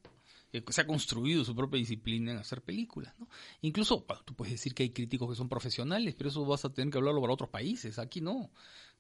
eh, 0.53 0.63
que 0.63 0.73
se 0.73 0.81
ha 0.83 0.87
construido 0.87 1.45
su 1.45 1.55
propia 1.55 1.79
disciplina 1.79 2.33
en 2.33 2.39
hacer 2.39 2.63
películas, 2.63 3.15
¿no? 3.19 3.29
Incluso, 3.63 4.05
bueno, 4.07 4.23
tú 4.25 4.35
puedes 4.35 4.53
decir 4.53 4.75
que 4.75 4.85
hay 4.85 4.91
críticos 4.91 5.29
que 5.31 5.35
son 5.37 5.49
profesionales, 5.49 6.15
pero 6.17 6.31
eso 6.31 6.45
vas 6.45 6.65
a 6.65 6.73
tener 6.73 6.91
que 6.93 6.99
hablarlo 6.99 7.21
para 7.21 7.33
otros 7.35 7.51
países. 7.51 7.99
Aquí 7.99 8.21
no. 8.21 8.51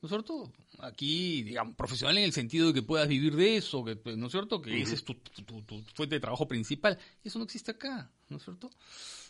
¿No 0.03 0.07
es 0.07 0.11
cierto? 0.11 0.53
Aquí, 0.81 1.43
digamos, 1.43 1.75
profesional 1.75 2.19
en 2.19 2.25
el 2.25 2.33
sentido 2.33 2.69
de 2.69 2.75
que 2.75 2.83
puedas 2.83 3.09
vivir 3.09 3.35
de 3.35 3.57
eso, 3.57 3.83
que, 3.85 3.99
¿no 4.17 4.27
es 4.27 4.33
cierto? 4.33 4.61
Que 4.61 4.81
esa 4.83 4.95
es 4.95 5.03
tu, 5.05 5.15
tu- 5.15 5.43
tu- 5.43 5.63
tu 5.63 5.83
fuente 5.95 6.17
de 6.17 6.21
trabajo 6.21 6.47
principal. 6.47 6.99
Eso 7.25 7.39
no 7.39 7.45
existe 7.47 7.71
acá, 7.71 8.11
¿no 8.29 8.37
es 8.37 8.45
cierto? 8.45 8.71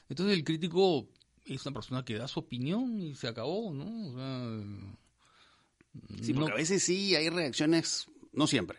Entonces 0.09 0.37
el 0.37 0.44
crítico 0.44 1.09
es 1.44 1.64
una 1.64 1.74
persona 1.74 2.05
que 2.05 2.14
da 2.18 2.26
su 2.29 2.40
opinión 2.40 3.00
y 3.00 3.14
se 3.14 3.29
acabó, 3.29 3.72
¿no? 3.72 4.09
O 4.11 4.14
sea, 4.16 4.96
Sí, 6.20 6.33
porque 6.35 6.48
no- 6.50 6.55
a 6.55 6.59
veces 6.59 6.83
sí 6.83 7.14
hay 7.14 7.29
reacciones, 7.31 8.07
no 8.33 8.46
siempre, 8.46 8.79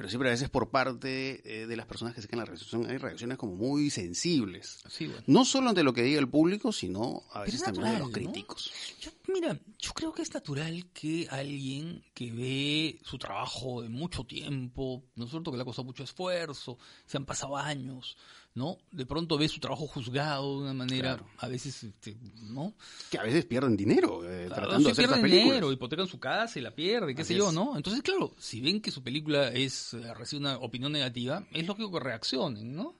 pero 0.00 0.08
siempre 0.08 0.30
a 0.30 0.32
veces 0.32 0.48
por 0.48 0.70
parte 0.70 1.42
eh, 1.44 1.66
de 1.66 1.76
las 1.76 1.84
personas 1.84 2.14
que 2.14 2.22
se 2.22 2.26
quedan 2.26 2.38
en 2.38 2.46
la 2.46 2.52
recepción 2.52 2.88
hay 2.88 2.96
reacciones 2.96 3.36
como 3.36 3.54
muy 3.54 3.90
sensibles. 3.90 4.78
sí, 4.88 5.06
bueno. 5.06 5.22
No 5.26 5.44
solo 5.44 5.68
ante 5.68 5.82
lo 5.82 5.92
que 5.92 6.02
diga 6.02 6.18
el 6.18 6.28
público, 6.30 6.72
sino 6.72 7.24
a 7.34 7.40
veces 7.40 7.56
es 7.56 7.64
también 7.64 7.92
de 7.92 7.98
los 7.98 8.10
críticos. 8.10 8.72
Yo, 8.98 9.10
mira, 9.28 9.60
yo 9.78 9.92
creo 9.92 10.14
que 10.14 10.22
es 10.22 10.32
natural 10.32 10.86
que 10.94 11.28
alguien 11.30 12.02
que 12.14 12.32
ve 12.32 12.98
su 13.04 13.18
trabajo 13.18 13.82
de 13.82 13.90
mucho 13.90 14.24
tiempo, 14.24 15.04
¿no 15.16 15.26
es 15.26 15.30
cierto? 15.32 15.50
Que 15.50 15.58
le 15.58 15.64
ha 15.64 15.66
costado 15.66 15.84
mucho 15.84 16.02
esfuerzo, 16.02 16.78
se 17.04 17.18
han 17.18 17.26
pasado 17.26 17.58
años, 17.58 18.16
¿no? 18.54 18.78
De 18.90 19.06
pronto 19.06 19.38
ve 19.38 19.48
su 19.48 19.60
trabajo 19.60 19.86
juzgado 19.86 20.56
de 20.56 20.62
una 20.64 20.74
manera, 20.74 21.16
Claro. 21.16 21.30
a 21.38 21.46
veces, 21.48 21.82
este, 21.84 22.16
¿no? 22.42 22.74
Que 23.10 23.18
a 23.18 23.22
veces 23.22 23.44
pierden 23.46 23.76
dinero 23.76 24.22
eh, 24.28 24.46
Claro, 24.46 24.62
tratando 24.62 24.86
de 24.88 24.92
hacer 24.92 25.04
pierden 25.06 25.22
películas. 25.22 25.44
dinero, 25.48 25.72
hipotecan 25.72 26.06
su 26.08 26.18
casa 26.18 26.58
y 26.58 26.62
la 26.62 26.74
pierde, 26.74 27.14
qué 27.14 27.22
Así 27.22 27.32
sé 27.34 27.38
yo, 27.38 27.48
es. 27.48 27.54
¿no? 27.54 27.76
Entonces, 27.76 28.02
claro, 28.02 28.34
si 28.38 28.60
ven 28.60 28.80
que 28.80 28.90
su 28.90 29.02
película 29.02 29.48
es 29.48 29.94
eh, 29.94 30.12
recibe 30.14 30.40
una 30.40 30.56
opinión 30.58 30.90
negativa, 30.92 31.46
es 31.52 31.66
lógico 31.66 31.92
que 31.92 32.00
reaccionen, 32.00 32.74
¿no? 32.74 32.96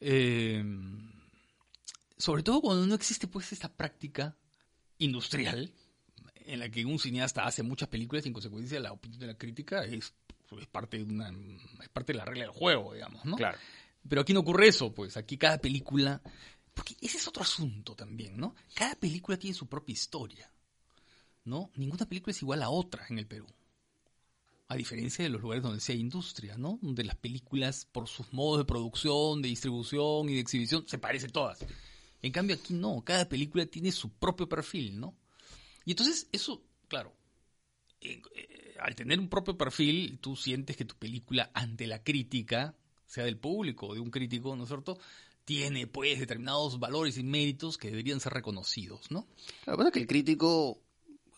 Eh, 0.00 0.64
sobre 2.16 2.42
todo 2.42 2.60
cuando 2.60 2.86
no 2.86 2.94
existe 2.94 3.26
pues 3.26 3.52
esta 3.52 3.68
práctica 3.72 4.36
industrial, 4.98 5.72
en 6.46 6.58
la 6.60 6.68
que 6.70 6.84
un 6.84 6.98
cineasta 6.98 7.44
hace 7.46 7.62
muchas 7.62 7.88
películas 7.88 8.24
y 8.24 8.28
en 8.28 8.34
consecuencia 8.34 8.80
la 8.80 8.92
opinión 8.92 9.20
de 9.20 9.26
la 9.28 9.38
crítica 9.38 9.84
es, 9.84 10.12
es 10.58 10.66
parte 10.66 10.98
de 10.98 11.04
una 11.04 11.30
es 11.82 11.88
parte 11.90 12.12
de 12.12 12.18
la 12.18 12.24
regla 12.24 12.44
del 12.44 12.52
juego, 12.52 12.92
digamos, 12.94 13.24
¿no? 13.24 13.36
Claro. 13.36 13.56
Pero 14.08 14.22
aquí 14.22 14.32
no 14.32 14.40
ocurre 14.40 14.68
eso, 14.68 14.92
pues 14.92 15.16
aquí 15.16 15.36
cada 15.36 15.58
película 15.58 16.22
porque 16.74 16.96
ese 17.00 17.18
es 17.18 17.28
otro 17.28 17.42
asunto 17.42 17.94
también, 17.94 18.36
¿no? 18.36 18.54
Cada 18.74 18.94
película 18.94 19.38
tiene 19.38 19.54
su 19.54 19.66
propia 19.66 19.92
historia. 19.92 20.50
¿No? 21.44 21.70
Ninguna 21.74 22.06
película 22.06 22.32
es 22.32 22.42
igual 22.42 22.62
a 22.62 22.70
otra 22.70 23.06
en 23.08 23.18
el 23.18 23.26
Perú. 23.26 23.46
A 24.68 24.76
diferencia 24.76 25.24
de 25.24 25.30
los 25.30 25.40
lugares 25.40 25.64
donde 25.64 25.80
sea 25.80 25.96
industria, 25.96 26.56
¿no? 26.56 26.78
Donde 26.80 27.02
las 27.02 27.16
películas, 27.16 27.86
por 27.86 28.08
sus 28.08 28.32
modos 28.32 28.58
de 28.58 28.64
producción, 28.66 29.42
de 29.42 29.48
distribución 29.48 30.28
y 30.28 30.34
de 30.34 30.40
exhibición, 30.40 30.86
se 30.86 30.98
parecen 30.98 31.32
todas. 31.32 31.58
En 32.22 32.30
cambio 32.30 32.56
aquí 32.56 32.74
no, 32.74 33.02
cada 33.04 33.28
película 33.28 33.66
tiene 33.66 33.90
su 33.90 34.10
propio 34.12 34.48
perfil, 34.48 35.00
¿no? 35.00 35.16
Y 35.84 35.92
entonces 35.92 36.28
eso, 36.30 36.62
claro, 36.88 37.16
eh, 38.00 38.22
eh, 38.36 38.76
al 38.78 38.94
tener 38.94 39.18
un 39.18 39.28
propio 39.28 39.56
perfil, 39.56 40.18
tú 40.20 40.36
sientes 40.36 40.76
que 40.76 40.84
tu 40.84 40.94
película 40.94 41.50
ante 41.52 41.86
la 41.86 42.04
crítica, 42.04 42.76
sea 43.10 43.24
del 43.24 43.36
público 43.36 43.88
o 43.88 43.94
de 43.94 44.00
un 44.00 44.10
crítico, 44.10 44.54
¿no 44.54 44.62
es 44.62 44.68
cierto?, 44.68 44.96
tiene 45.44 45.88
pues 45.88 46.20
determinados 46.20 46.78
valores 46.78 47.18
y 47.18 47.24
méritos 47.24 47.76
que 47.76 47.90
deberían 47.90 48.20
ser 48.20 48.32
reconocidos, 48.32 49.10
¿no? 49.10 49.26
Lo 49.66 49.72
que 49.72 49.76
pasa 49.78 49.88
es 49.88 49.92
que 49.94 49.98
el 50.00 50.06
crítico 50.06 50.78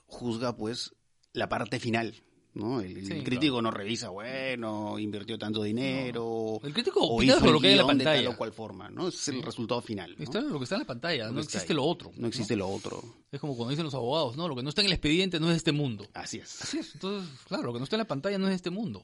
juzga 0.06 0.54
pues 0.54 0.94
la 1.32 1.48
parte 1.48 1.80
final, 1.80 2.14
¿no? 2.52 2.82
El, 2.82 2.92
crítico 3.24 3.54
claro. 3.54 3.62
no 3.62 3.70
revisa, 3.70 4.10
bueno, 4.10 4.98
invirtió 4.98 5.38
tanto 5.38 5.62
dinero. 5.62 6.60
El 6.62 6.74
crítico 6.74 7.00
opina 7.00 7.38
sobre 7.38 7.52
lo 7.52 7.60
que 7.60 7.68
hay 7.68 7.72
en 7.72 7.78
la 7.78 7.84
guion 7.84 7.98
de 7.98 8.04
tal 8.04 8.14
pantalla. 8.16 8.30
o 8.34 8.36
cual 8.36 8.52
forma, 8.52 8.90
¿no? 8.90 9.08
Es 9.08 9.28
el 9.28 9.36
Sí. 9.36 9.40
resultado 9.40 9.80
final. 9.80 10.14
¿no? 10.18 10.24
Está 10.24 10.42
lo 10.42 10.58
que 10.58 10.64
está 10.64 10.74
en 10.74 10.80
la 10.80 10.86
pantalla, 10.86 11.30
no 11.30 11.40
existe 11.40 11.72
ahí. 11.72 11.76
lo 11.76 11.84
otro. 11.84 12.12
No 12.16 12.28
existe 12.28 12.54
lo 12.54 12.68
otro. 12.68 13.02
Es 13.30 13.40
como 13.40 13.56
cuando 13.56 13.70
dicen 13.70 13.86
los 13.86 13.94
abogados, 13.94 14.36
¿no? 14.36 14.46
Lo 14.46 14.54
que 14.56 14.62
no 14.62 14.68
está 14.68 14.82
en 14.82 14.88
el 14.88 14.92
expediente 14.92 15.40
no 15.40 15.46
es 15.46 15.52
de 15.52 15.56
este 15.58 15.72
mundo. 15.72 16.06
Así 16.12 16.36
es. 16.36 16.60
Así 16.60 16.78
es. 16.80 16.94
Entonces, 16.94 17.30
claro, 17.48 17.62
lo 17.62 17.72
que 17.72 17.78
no 17.78 17.84
está 17.84 17.96
en 17.96 18.00
la 18.00 18.08
pantalla 18.08 18.36
no 18.36 18.44
es 18.44 18.50
de 18.50 18.56
este 18.56 18.68
mundo. 18.70 19.02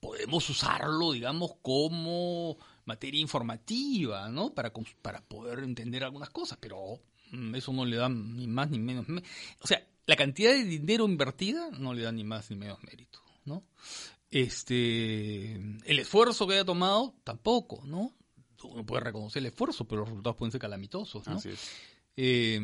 Podemos 0.00 0.48
usarlo, 0.48 1.12
digamos, 1.12 1.52
como 1.62 2.56
materia 2.84 3.20
informativa, 3.20 4.28
¿no? 4.28 4.54
Para, 4.54 4.72
para 5.02 5.20
poder 5.20 5.60
entender 5.60 6.04
algunas 6.04 6.30
cosas, 6.30 6.58
pero 6.60 7.00
mm, 7.32 7.54
eso 7.54 7.72
no 7.72 7.84
le 7.84 7.96
da 7.96 8.08
ni 8.08 8.46
más 8.46 8.70
ni 8.70 8.78
menos. 8.78 9.06
O 9.60 9.66
sea, 9.66 9.84
la 10.06 10.16
cantidad 10.16 10.52
de 10.52 10.64
dinero 10.64 11.04
invertida 11.04 11.70
no 11.72 11.92
le 11.94 12.02
da 12.02 12.12
ni 12.12 12.24
más 12.24 12.50
ni 12.50 12.56
menos 12.56 12.82
mérito, 12.82 13.20
¿no? 13.44 13.64
Este, 14.30 15.54
el 15.54 15.98
esfuerzo 15.98 16.46
que 16.46 16.54
haya 16.54 16.64
tomado, 16.64 17.14
tampoco, 17.24 17.82
¿no? 17.84 18.14
Uno 18.64 18.84
puede 18.84 19.04
reconocer 19.04 19.40
el 19.40 19.46
esfuerzo, 19.46 19.86
pero 19.86 20.00
los 20.00 20.08
resultados 20.08 20.36
pueden 20.36 20.52
ser 20.52 20.60
calamitosos, 20.60 21.26
¿no? 21.26 21.36
Así 21.36 21.50
es. 21.50 21.70
Eh, 22.16 22.54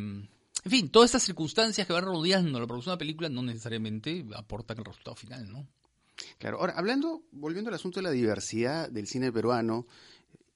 en 0.65 0.71
fin, 0.71 0.89
todas 0.89 1.09
estas 1.09 1.23
circunstancias 1.23 1.87
que 1.87 1.93
van 1.93 2.05
rodeando 2.05 2.59
la 2.59 2.67
producción 2.67 2.93
de 2.93 2.95
una 2.95 2.99
película 2.99 3.29
no 3.29 3.43
necesariamente 3.43 4.25
aportan 4.35 4.79
el 4.79 4.85
resultado 4.85 5.15
final, 5.15 5.51
¿no? 5.53 5.69
Claro. 6.39 6.59
Ahora, 6.59 6.75
hablando, 6.77 7.23
volviendo 7.33 7.69
al 7.69 7.75
asunto 7.75 8.01
de 8.01 8.05
la 8.05 8.11
diversidad 8.11 8.91
del 8.91 9.07
cine 9.07 9.33
peruano 9.33 9.87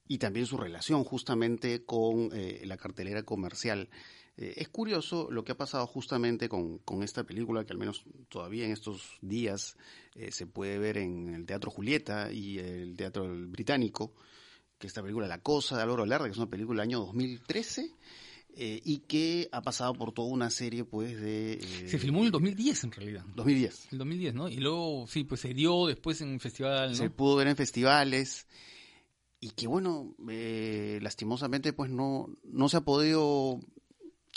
y 0.09 0.18
también 0.18 0.46
su 0.46 0.57
relación 0.57 1.04
justamente 1.04 1.85
con 1.85 2.31
eh, 2.33 2.62
la 2.64 2.76
cartelera 2.76 3.22
comercial. 3.22 3.88
eh, 4.37 4.54
es 4.57 4.68
curioso 4.68 5.28
lo 5.31 5.44
que 5.44 5.52
ha 5.52 5.57
pasado 5.57 5.87
justamente 5.87 6.48
con, 6.48 6.78
con 6.78 7.02
esta 7.02 7.24
película, 7.24 7.64
que 7.64 7.72
al 7.72 7.78
menos 7.78 8.04
todavía 8.28 8.64
en 8.64 8.72
estos 8.72 9.18
días 9.20 9.76
eh, 10.14 10.31
se 10.33 10.46
puede 10.46 10.78
ver 10.78 10.98
en 10.98 11.35
el 11.35 11.44
Teatro 11.44 11.70
Julieta 11.70 12.33
y 12.33 12.59
el 12.59 12.96
Teatro 12.96 13.28
Británico, 13.48 14.14
que 14.78 14.87
esta 14.87 15.02
película 15.02 15.26
La 15.26 15.42
Cosa 15.42 15.76
de 15.76 15.83
Álvaro 15.83 16.07
Larda, 16.07 16.26
que 16.26 16.31
es 16.33 16.38
una 16.38 16.48
película 16.48 16.83
del 16.83 16.88
año 16.90 17.00
2013, 17.00 17.90
eh, 18.57 18.81
y 18.85 18.99
que 18.99 19.49
ha 19.53 19.63
pasado 19.63 19.93
por 19.95 20.13
toda 20.13 20.29
una 20.29 20.51
serie 20.51 20.85
pues 20.85 21.21
de... 21.21 21.55
eh, 21.55 21.89
Se 21.89 21.99
filmó 21.99 22.21
en 22.21 22.27
el 22.27 22.31
2010 22.33 22.85
en 22.85 22.93
realidad. 22.93 23.25
2010. 23.35 23.89
El 23.93 23.99
2010, 23.99 24.35
¿no? 24.35 24.49
Y 24.49 24.57
luego, 24.57 25.07
sí, 25.07 25.25
pues 25.25 25.41
se 25.41 25.55
dio 25.55 25.87
después 25.87 26.21
en 26.21 26.29
un 26.29 26.41
festival, 26.41 26.91
¿no? 26.91 26.97
se 26.97 27.11
pudo 27.11 27.37
ver 27.37 27.47
en 27.49 27.57
festivales 27.57 28.47
y 29.41 29.51
que 29.51 29.67
bueno, 29.69 30.15
eh, 30.29 30.99
lastimosamente 31.03 31.73
pues 31.73 31.91
no, 31.91 32.27
no 32.45 32.69
se 32.69 32.79
ha 32.79 32.81
podido 32.81 33.61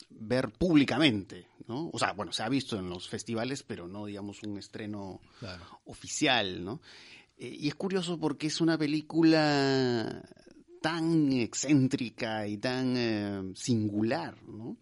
ver 0.10 0.52
públicamente, 0.52 1.48
¿no? 1.68 1.90
O 1.92 1.98
sea, 1.98 2.14
bueno, 2.14 2.32
se 2.32 2.44
ha 2.44 2.50
visto 2.50 2.78
en 2.78 2.90
los 2.90 3.10
festivales, 3.10 3.64
pero 3.64 3.88
no 3.88 4.06
digamos 4.06 4.44
un 4.44 4.58
estreno 4.60 5.20
Claro. 5.40 5.64
oficial, 5.86 6.64
¿no? 6.64 6.82
Y 7.38 7.68
es 7.68 7.74
curioso 7.74 8.20
porque 8.20 8.46
es 8.48 8.62
una 8.62 8.78
película 8.78 10.22
tan 10.82 11.32
excéntrica 11.34 12.48
y 12.48 12.58
tan 12.58 12.96
eh, 12.98 13.52
singular, 13.56 14.42
¿no? 14.44 14.78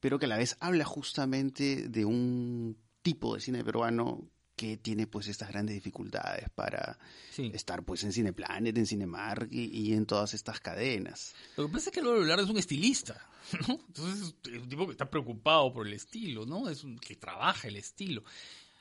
Pero 0.00 0.18
que 0.18 0.26
a 0.26 0.28
la 0.28 0.36
vez 0.38 0.56
habla 0.60 0.84
justamente 0.84 1.88
de 1.88 2.04
un 2.04 2.76
tipo 3.02 3.34
de 3.34 3.40
cine 3.40 3.64
peruano 3.64 4.28
que 4.56 4.76
tiene 4.76 5.06
pues 5.06 5.28
estas 5.28 5.48
grandes 5.48 5.74
dificultades 5.74 6.50
para 6.50 6.98
Sí. 7.30 7.50
estar 7.54 7.82
pues 7.84 8.04
en 8.04 8.12
Cineplanet, 8.12 8.76
en 8.76 8.86
Cinemark 8.86 9.48
y, 9.50 9.64
y 9.88 9.92
en 9.94 10.04
todas 10.06 10.34
estas 10.34 10.60
cadenas. 10.60 11.34
Lo 11.56 11.66
que 11.66 11.72
pasa 11.72 11.88
es 11.88 11.94
que 11.94 12.00
Álvaro 12.00 12.20
Velarde 12.20 12.44
es 12.44 12.50
un 12.50 12.58
estilista, 12.58 13.26
¿no? 13.66 13.78
Entonces 13.88 14.34
es 14.44 14.60
un 14.60 14.68
tipo 14.68 14.86
que 14.86 14.92
está 14.92 15.08
preocupado 15.08 15.72
por 15.72 15.86
el 15.86 15.94
estilo, 15.94 16.44
¿no? 16.46 16.68
Es 16.68 16.84
un 16.84 16.98
que 16.98 17.16
trabaja 17.16 17.66
el 17.68 17.76
estilo. 17.76 18.22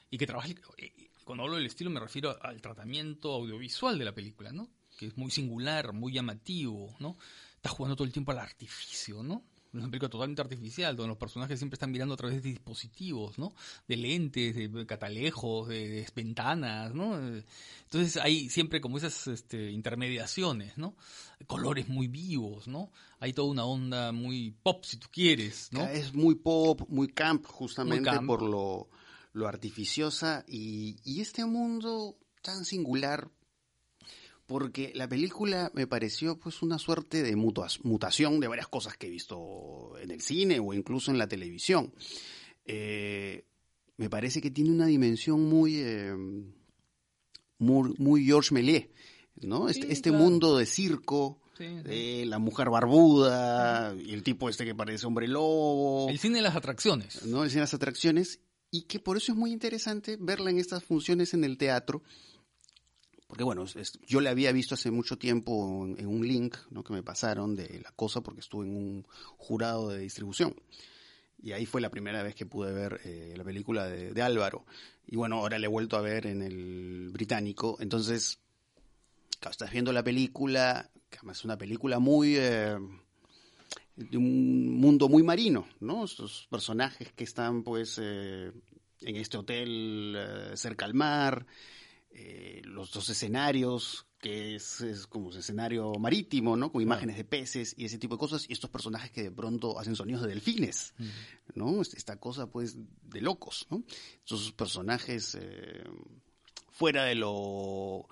Y 0.09 0.17
que 0.17 0.27
trabaja, 0.27 0.49
el- 0.49 0.59
eh, 0.77 1.09
cuando 1.23 1.43
hablo 1.45 1.55
del 1.55 1.65
estilo 1.67 1.89
me 1.89 1.99
refiero 2.01 2.35
al 2.43 2.61
tratamiento 2.61 3.31
audiovisual 3.33 3.97
de 3.97 4.05
la 4.05 4.13
película, 4.13 4.51
¿no? 4.51 4.69
Que 5.01 5.07
es 5.07 5.17
muy 5.17 5.31
singular, 5.31 5.93
muy 5.93 6.13
llamativo, 6.13 6.95
¿no? 6.99 7.17
Está 7.55 7.69
jugando 7.69 7.95
todo 7.95 8.05
el 8.05 8.13
tiempo 8.13 8.31
al 8.33 8.37
artificio, 8.37 9.23
¿no? 9.23 9.43
Una 9.73 9.87
película 9.87 10.09
totalmente 10.09 10.43
artificial, 10.43 10.95
donde 10.95 11.07
los 11.07 11.17
personajes 11.17 11.57
siempre 11.57 11.73
están 11.73 11.89
mirando 11.89 12.13
a 12.13 12.17
través 12.17 12.43
de 12.43 12.49
dispositivos, 12.49 13.39
¿no? 13.39 13.51
De 13.87 13.97
lentes, 13.97 14.53
de 14.55 14.85
catalejos, 14.85 15.69
de, 15.69 15.89
de 15.89 16.07
ventanas, 16.15 16.93
¿no? 16.93 17.17
Entonces 17.17 18.17
hay 18.17 18.47
siempre 18.51 18.79
como 18.79 18.99
esas 18.99 19.25
este, 19.25 19.71
intermediaciones, 19.71 20.77
¿no? 20.77 20.95
Colores 21.47 21.89
muy 21.89 22.07
vivos, 22.07 22.67
¿no? 22.67 22.91
Hay 23.19 23.33
toda 23.33 23.49
una 23.49 23.65
onda 23.65 24.11
muy 24.11 24.51
pop, 24.61 24.83
si 24.83 24.97
tú 24.97 25.07
quieres, 25.11 25.69
¿no? 25.71 25.83
Es 25.87 26.13
muy 26.13 26.35
pop, 26.35 26.81
muy 26.89 27.07
camp 27.07 27.47
justamente 27.47 28.01
Muy 28.01 28.17
camp. 28.17 28.27
por 28.27 28.43
lo, 28.43 28.87
lo 29.33 29.47
artificiosa 29.47 30.45
y, 30.47 30.97
y 31.03 31.21
este 31.21 31.43
mundo 31.43 32.17
tan 32.43 32.65
singular 32.65 33.31
porque 34.51 34.91
la 34.95 35.07
película 35.07 35.71
me 35.73 35.87
pareció 35.87 36.37
pues 36.37 36.61
una 36.61 36.77
suerte 36.77 37.23
de 37.23 37.35
mutación 37.37 38.39
de 38.41 38.47
varias 38.49 38.67
cosas 38.67 38.97
que 38.97 39.07
he 39.07 39.09
visto 39.09 39.93
en 40.01 40.11
el 40.11 40.19
cine 40.21 40.59
o 40.59 40.73
incluso 40.73 41.09
en 41.09 41.17
la 41.17 41.27
televisión. 41.27 41.93
Eh, 42.65 43.45
me 43.95 44.09
parece 44.09 44.41
que 44.41 44.51
tiene 44.51 44.71
una 44.71 44.87
dimensión 44.87 45.41
muy, 45.47 45.75
eh, 45.77 46.13
muy, 47.59 47.93
muy 47.97 48.25
Georges 48.25 48.51
Méliès, 48.51 48.89
¿no? 49.41 49.69
Este, 49.69 49.87
Sí, 49.87 49.93
este 49.93 50.09
claro. 50.09 50.23
mundo 50.25 50.57
de 50.57 50.65
circo, 50.65 51.39
Sí, 51.57 51.65
sí. 51.67 51.83
de 51.89 52.25
la 52.25 52.39
mujer 52.39 52.69
barbuda 52.69 53.95
y 53.95 54.13
el 54.13 54.23
tipo 54.23 54.49
este 54.49 54.65
que 54.65 54.75
parece 54.75 55.05
hombre 55.05 55.27
lobo, 55.27 56.09
El 56.09 56.19
cine 56.19 56.37
de 56.37 56.41
las 56.41 56.55
atracciones. 56.55 57.25
¿no? 57.25 57.43
El 57.43 57.49
cine 57.49 57.59
de 57.61 57.65
las 57.65 57.73
atracciones 57.73 58.39
y 58.69 58.83
que 58.83 58.99
por 58.99 59.15
eso 59.17 59.31
es 59.31 59.37
muy 59.37 59.51
interesante 59.51 60.17
verla 60.19 60.49
en 60.49 60.57
estas 60.57 60.83
funciones 60.83 61.33
en 61.33 61.43
el 61.43 61.57
teatro. 61.57 62.01
Porque 63.31 63.45
bueno, 63.45 63.63
yo 64.05 64.19
la 64.19 64.31
había 64.31 64.51
visto 64.51 64.75
hace 64.75 64.91
mucho 64.91 65.17
tiempo 65.17 65.85
en, 65.87 66.05
un 66.05 66.27
link 66.27 66.57
que 66.85 66.91
me 66.91 67.01
pasaron 67.01 67.55
de 67.55 67.79
la 67.81 67.93
cosa 67.93 68.19
porque 68.19 68.41
estuve 68.41 68.65
en 68.65 68.75
un 68.75 69.07
jurado 69.37 69.87
de 69.87 69.99
distribución. 69.99 70.53
Y 71.41 71.53
ahí 71.53 71.65
fue 71.65 71.79
la 71.79 71.89
primera 71.89 72.23
vez 72.23 72.35
que 72.35 72.45
pude 72.45 72.73
ver 72.73 72.99
eh, 73.05 73.33
la 73.37 73.45
película 73.45 73.87
de, 73.87 74.11
de 74.11 74.21
Álvaro. 74.21 74.65
Y 75.07 75.15
bueno, 75.15 75.37
ahora 75.37 75.59
la 75.59 75.67
he 75.67 75.69
vuelto 75.69 75.95
a 75.95 76.01
ver 76.01 76.27
en 76.27 76.41
el 76.41 77.09
británico. 77.13 77.77
Entonces, 77.79 78.41
claro, 79.39 79.51
estás 79.51 79.71
viendo 79.71 79.93
la 79.93 80.03
película, 80.03 80.91
que 81.09 81.19
además 81.19 81.37
es 81.37 81.45
una 81.45 81.57
película 81.57 81.99
muy... 81.99 82.35
eh, 82.35 82.75
de 83.95 84.17
un 84.17 84.73
mundo 84.77 85.07
muy 85.07 85.23
marino, 85.23 85.69
¿no? 85.79 86.03
Estos 86.03 86.47
personajes 86.49 87.13
que 87.13 87.23
están 87.23 87.63
pues 87.63 87.97
eh, 88.01 88.51
en 89.01 89.15
este 89.15 89.37
hotel 89.37 90.15
eh, 90.17 90.57
cerca 90.57 90.83
al 90.83 90.93
mar, 90.93 91.45
eh, 92.13 92.61
los 92.65 92.91
dos 92.91 93.09
escenarios, 93.09 94.05
que 94.19 94.55
es, 94.55 94.81
es 94.81 95.07
como 95.07 95.27
un 95.29 95.37
escenario 95.37 95.93
marítimo, 95.99 96.55
¿no? 96.55 96.71
Con 96.71 96.81
imágenes 96.81 97.17
de 97.17 97.23
peces 97.23 97.73
y 97.77 97.85
ese 97.85 97.97
tipo 97.97 98.15
de 98.15 98.19
cosas, 98.19 98.47
y 98.49 98.53
estos 98.53 98.69
personajes 98.69 99.11
que 99.11 99.23
de 99.23 99.31
pronto 99.31 99.79
hacen 99.79 99.95
sonidos 99.95 100.21
de 100.23 100.27
delfines, 100.29 100.93
¿no? 101.55 101.81
Este- 101.81 101.97
Esta 101.97 102.17
cosa 102.19 102.47
pues 102.47 102.75
de 103.03 103.21
locos, 103.21 103.65
¿no? 103.71 103.83
Estos 104.19 104.51
personajes 104.51 105.35
eh, 105.39 105.83
fuera 106.69 107.05
de 107.05 107.15
lo 107.15 108.07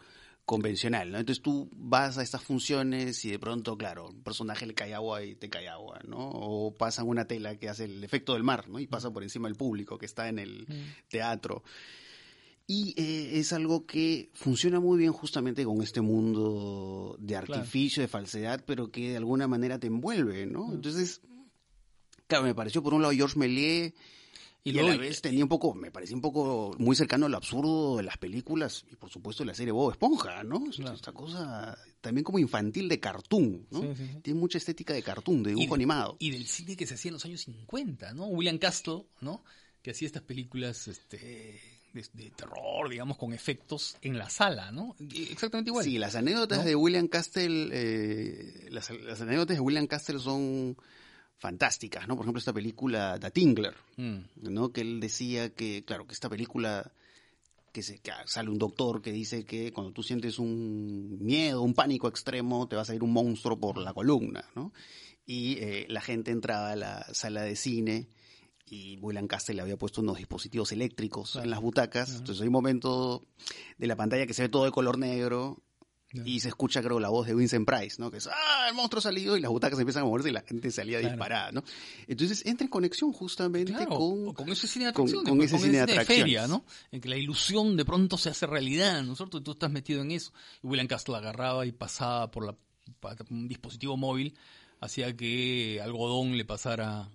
convencional, 0.45 1.11
¿no? 1.11 1.19
Entonces 1.19 1.43
tú 1.43 1.69
vas 1.73 2.17
a 2.17 2.23
estas 2.23 2.41
funciones 2.41 3.23
y 3.23 3.29
de 3.29 3.37
pronto, 3.37 3.77
claro, 3.77 4.07
un 4.09 4.23
personaje 4.23 4.65
le 4.65 4.73
cae 4.73 4.95
agua 4.95 5.23
y 5.23 5.35
te 5.35 5.47
cae 5.47 5.67
agua, 5.67 5.99
¿no? 6.07 6.17
O 6.17 6.75
pasan 6.75 7.07
una 7.07 7.25
tela 7.25 7.55
que 7.57 7.69
hace 7.69 7.83
el 7.83 8.03
efecto 8.03 8.33
del 8.33 8.43
mar, 8.43 8.67
¿no? 8.67 8.79
Y 8.79 8.87
pasa 8.87 9.11
por 9.11 9.21
encima 9.21 9.47
del 9.47 9.55
público 9.57 9.99
que 9.99 10.07
está 10.07 10.27
en 10.27 10.39
el 10.39 10.65
teatro. 11.07 11.63
Y 12.71 12.93
eh, 12.97 13.39
es 13.39 13.51
algo 13.51 13.87
que 13.87 14.29
funciona 14.35 14.79
muy 14.79 14.99
bien 14.99 15.11
justamente 15.11 15.65
con 15.65 15.81
este 15.81 16.01
mundo 16.01 17.15
de 17.19 17.35
artificio, 17.35 18.03
de 18.03 18.07
falsedad, 18.07 18.63
pero 18.63 18.91
que 18.91 19.09
de 19.09 19.17
alguna 19.17 19.47
manera 19.47 19.79
te 19.79 19.87
envuelve, 19.87 20.45
¿no? 20.45 20.71
Entonces, 20.71 21.21
claro, 22.27 22.43
me 22.43 22.53
pareció 22.53 22.83
por 22.83 22.93
un 22.93 23.01
lado 23.01 23.11
Georges 23.15 23.37
Méliès, 23.37 23.93
Y, 24.63 24.77
a 24.77 24.83
la 24.83 24.97
vez 24.97 25.19
tenía 25.19 25.43
un 25.43 25.49
poco, 25.49 25.73
me 25.73 25.89
parecía 25.89 26.15
un 26.15 26.21
poco 26.21 26.75
muy 26.77 26.95
cercano 26.95 27.25
al 27.25 27.33
absurdo 27.33 27.97
de 27.97 28.03
las 28.03 28.19
películas 28.19 28.85
y 28.91 28.95
por 28.97 29.09
supuesto 29.09 29.41
de 29.41 29.47
la 29.47 29.55
serie 29.55 29.71
Bob 29.71 29.89
Esponja, 29.93 30.43
¿no? 30.43 30.63
Esta 30.69 31.11
cosa 31.11 31.75
también 32.01 32.23
como 32.23 32.37
infantil 32.37 32.87
de 32.87 32.99
cartoon, 32.99 33.65
¿no? 33.71 33.95
Tiene 34.21 34.39
mucha 34.39 34.59
estética 34.59 34.93
de 34.93 35.01
cartoon, 35.01 35.41
de 35.41 35.55
dibujo 35.55 35.73
animado. 35.73 36.17
Y 36.19 36.29
del 36.29 36.45
cine 36.45 36.75
que 36.75 36.85
se 36.85 36.93
hacía 36.93 37.09
en 37.09 37.13
los 37.13 37.25
años 37.25 37.41
50, 37.41 38.13
¿no? 38.13 38.27
William 38.27 38.59
Castle, 38.59 39.07
¿no? 39.21 39.43
Que 39.81 39.89
hacía 39.89 40.05
estas 40.05 40.21
películas, 40.21 40.87
este 40.87 41.78
de, 41.93 42.31
terror, 42.31 42.89
digamos, 42.89 43.17
con 43.17 43.33
efectos 43.33 43.97
en 44.01 44.17
la 44.17 44.29
sala, 44.29 44.71
¿no? 44.71 44.95
Exactamente 44.99 45.69
igual. 45.69 45.83
Sí, 45.83 45.97
las 45.97 46.15
anécdotas 46.15 46.65
de 46.65 46.75
William 46.75 47.07
Castle, 47.07 47.69
eh, 47.71 48.67
las, 48.69 48.89
anécdotas 48.89 49.57
de 49.57 49.61
William 49.61 49.87
Castle 49.87 50.19
son 50.19 50.77
fantásticas, 51.37 52.07
¿no? 52.07 52.15
Por 52.15 52.25
ejemplo, 52.25 52.39
esta 52.39 52.53
película 52.53 53.17
The 53.19 53.31
Tingler, 53.31 53.75
mm. 53.97 54.17
¿no? 54.43 54.71
Que 54.71 54.81
él 54.81 54.99
decía 54.99 55.49
que, 55.49 55.83
claro, 55.85 56.05
que 56.05 56.13
esta 56.13 56.29
película 56.29 56.91
que, 57.71 57.81
se, 57.81 58.01
sale 58.25 58.49
un 58.49 58.57
doctor 58.57 59.01
que 59.01 59.11
dice 59.11 59.45
que 59.45 59.71
cuando 59.71 59.93
tú 59.93 60.03
sientes 60.03 60.39
un 60.39 61.17
miedo, 61.21 61.61
un 61.61 61.73
pánico 61.73 62.07
extremo, 62.07 62.67
te 62.67 62.75
va 62.75 62.83
a 62.83 62.85
salir 62.85 63.03
un 63.03 63.13
monstruo 63.13 63.59
por 63.59 63.77
la 63.77 63.93
columna, 63.93 64.45
¿no? 64.55 64.73
Y 65.25 65.57
eh, 65.59 65.85
la 65.89 66.01
gente 66.01 66.31
entraba 66.31 66.71
a 66.71 66.75
la 66.75 67.13
sala 67.13 67.43
de 67.43 67.55
cine 67.55 68.07
y 68.69 68.97
William 68.97 69.27
Castle 69.27 69.61
había 69.61 69.77
puesto 69.77 70.01
unos 70.01 70.17
dispositivos 70.17 70.71
eléctricos 70.71 71.35
en 71.35 71.49
las 71.49 71.61
butacas. 71.61 72.15
Entonces 72.15 72.41
hay 72.41 72.47
un 72.47 72.53
momento 72.53 73.25
de 73.77 73.87
la 73.87 73.95
pantalla 73.95 74.27
que 74.27 74.33
se 74.33 74.43
ve 74.43 74.49
todo 74.49 74.65
de 74.65 74.71
color 74.71 74.97
negro 74.97 75.61
y 76.11 76.39
se 76.39 76.47
escucha, 76.47 76.81
creo, 76.81 76.99
la 76.99 77.09
voz 77.09 77.27
de 77.27 77.35
Vincent 77.35 77.67
Price, 77.67 77.97
¿no? 77.99 78.09
Que 78.09 78.17
es, 78.17 78.27
¡ah, 78.27 78.65
el 78.67 78.73
monstruo 78.73 78.99
ha 78.99 79.03
salido! 79.03 79.37
Y 79.37 79.41
las 79.41 79.51
butacas 79.51 79.77
empiezan 79.79 80.03
a 80.03 80.05
moverse 80.05 80.29
y 80.29 80.31
la 80.31 80.41
gente 80.41 80.71
salía 80.71 80.99
disparada, 80.99 81.51
¿no? 81.51 81.63
Entonces 82.07 82.43
entra 82.47 82.65
en 82.65 82.71
conexión 82.71 83.13
justamente 83.13 83.85
con, 83.85 84.33
con 84.33 84.49
ese 84.49 84.67
cine 84.67 84.85
de 84.85 84.89
atracciones. 84.89 85.29
Con, 85.29 85.41
ese 85.41 85.59
cine 85.59 85.85
de, 85.85 86.05
feria, 86.05 86.47
¿no? 86.47 86.65
En 86.91 86.99
que 86.99 87.09
la 87.09 87.17
ilusión 87.17 87.77
de 87.77 87.85
pronto 87.85 88.17
se 88.17 88.29
hace 88.29 88.47
realidad, 88.47 89.03
¿no 89.03 89.13
es 89.13 89.17
cierto? 89.17 89.37
Y 89.37 89.41
tú 89.41 89.51
estás 89.51 89.69
metido 89.69 90.01
en 90.01 90.11
eso. 90.11 90.33
Y 90.63 90.67
William 90.67 90.87
Castle 90.87 91.15
agarraba 91.15 91.65
y 91.67 91.71
pasaba 91.71 92.31
por 92.31 92.45
la, 92.45 92.55
un 93.29 93.47
dispositivo 93.47 93.95
móvil, 93.95 94.35
hacía 94.79 95.15
que 95.15 95.79
algodón 95.83 96.37
le 96.37 96.45
pasara 96.45 97.07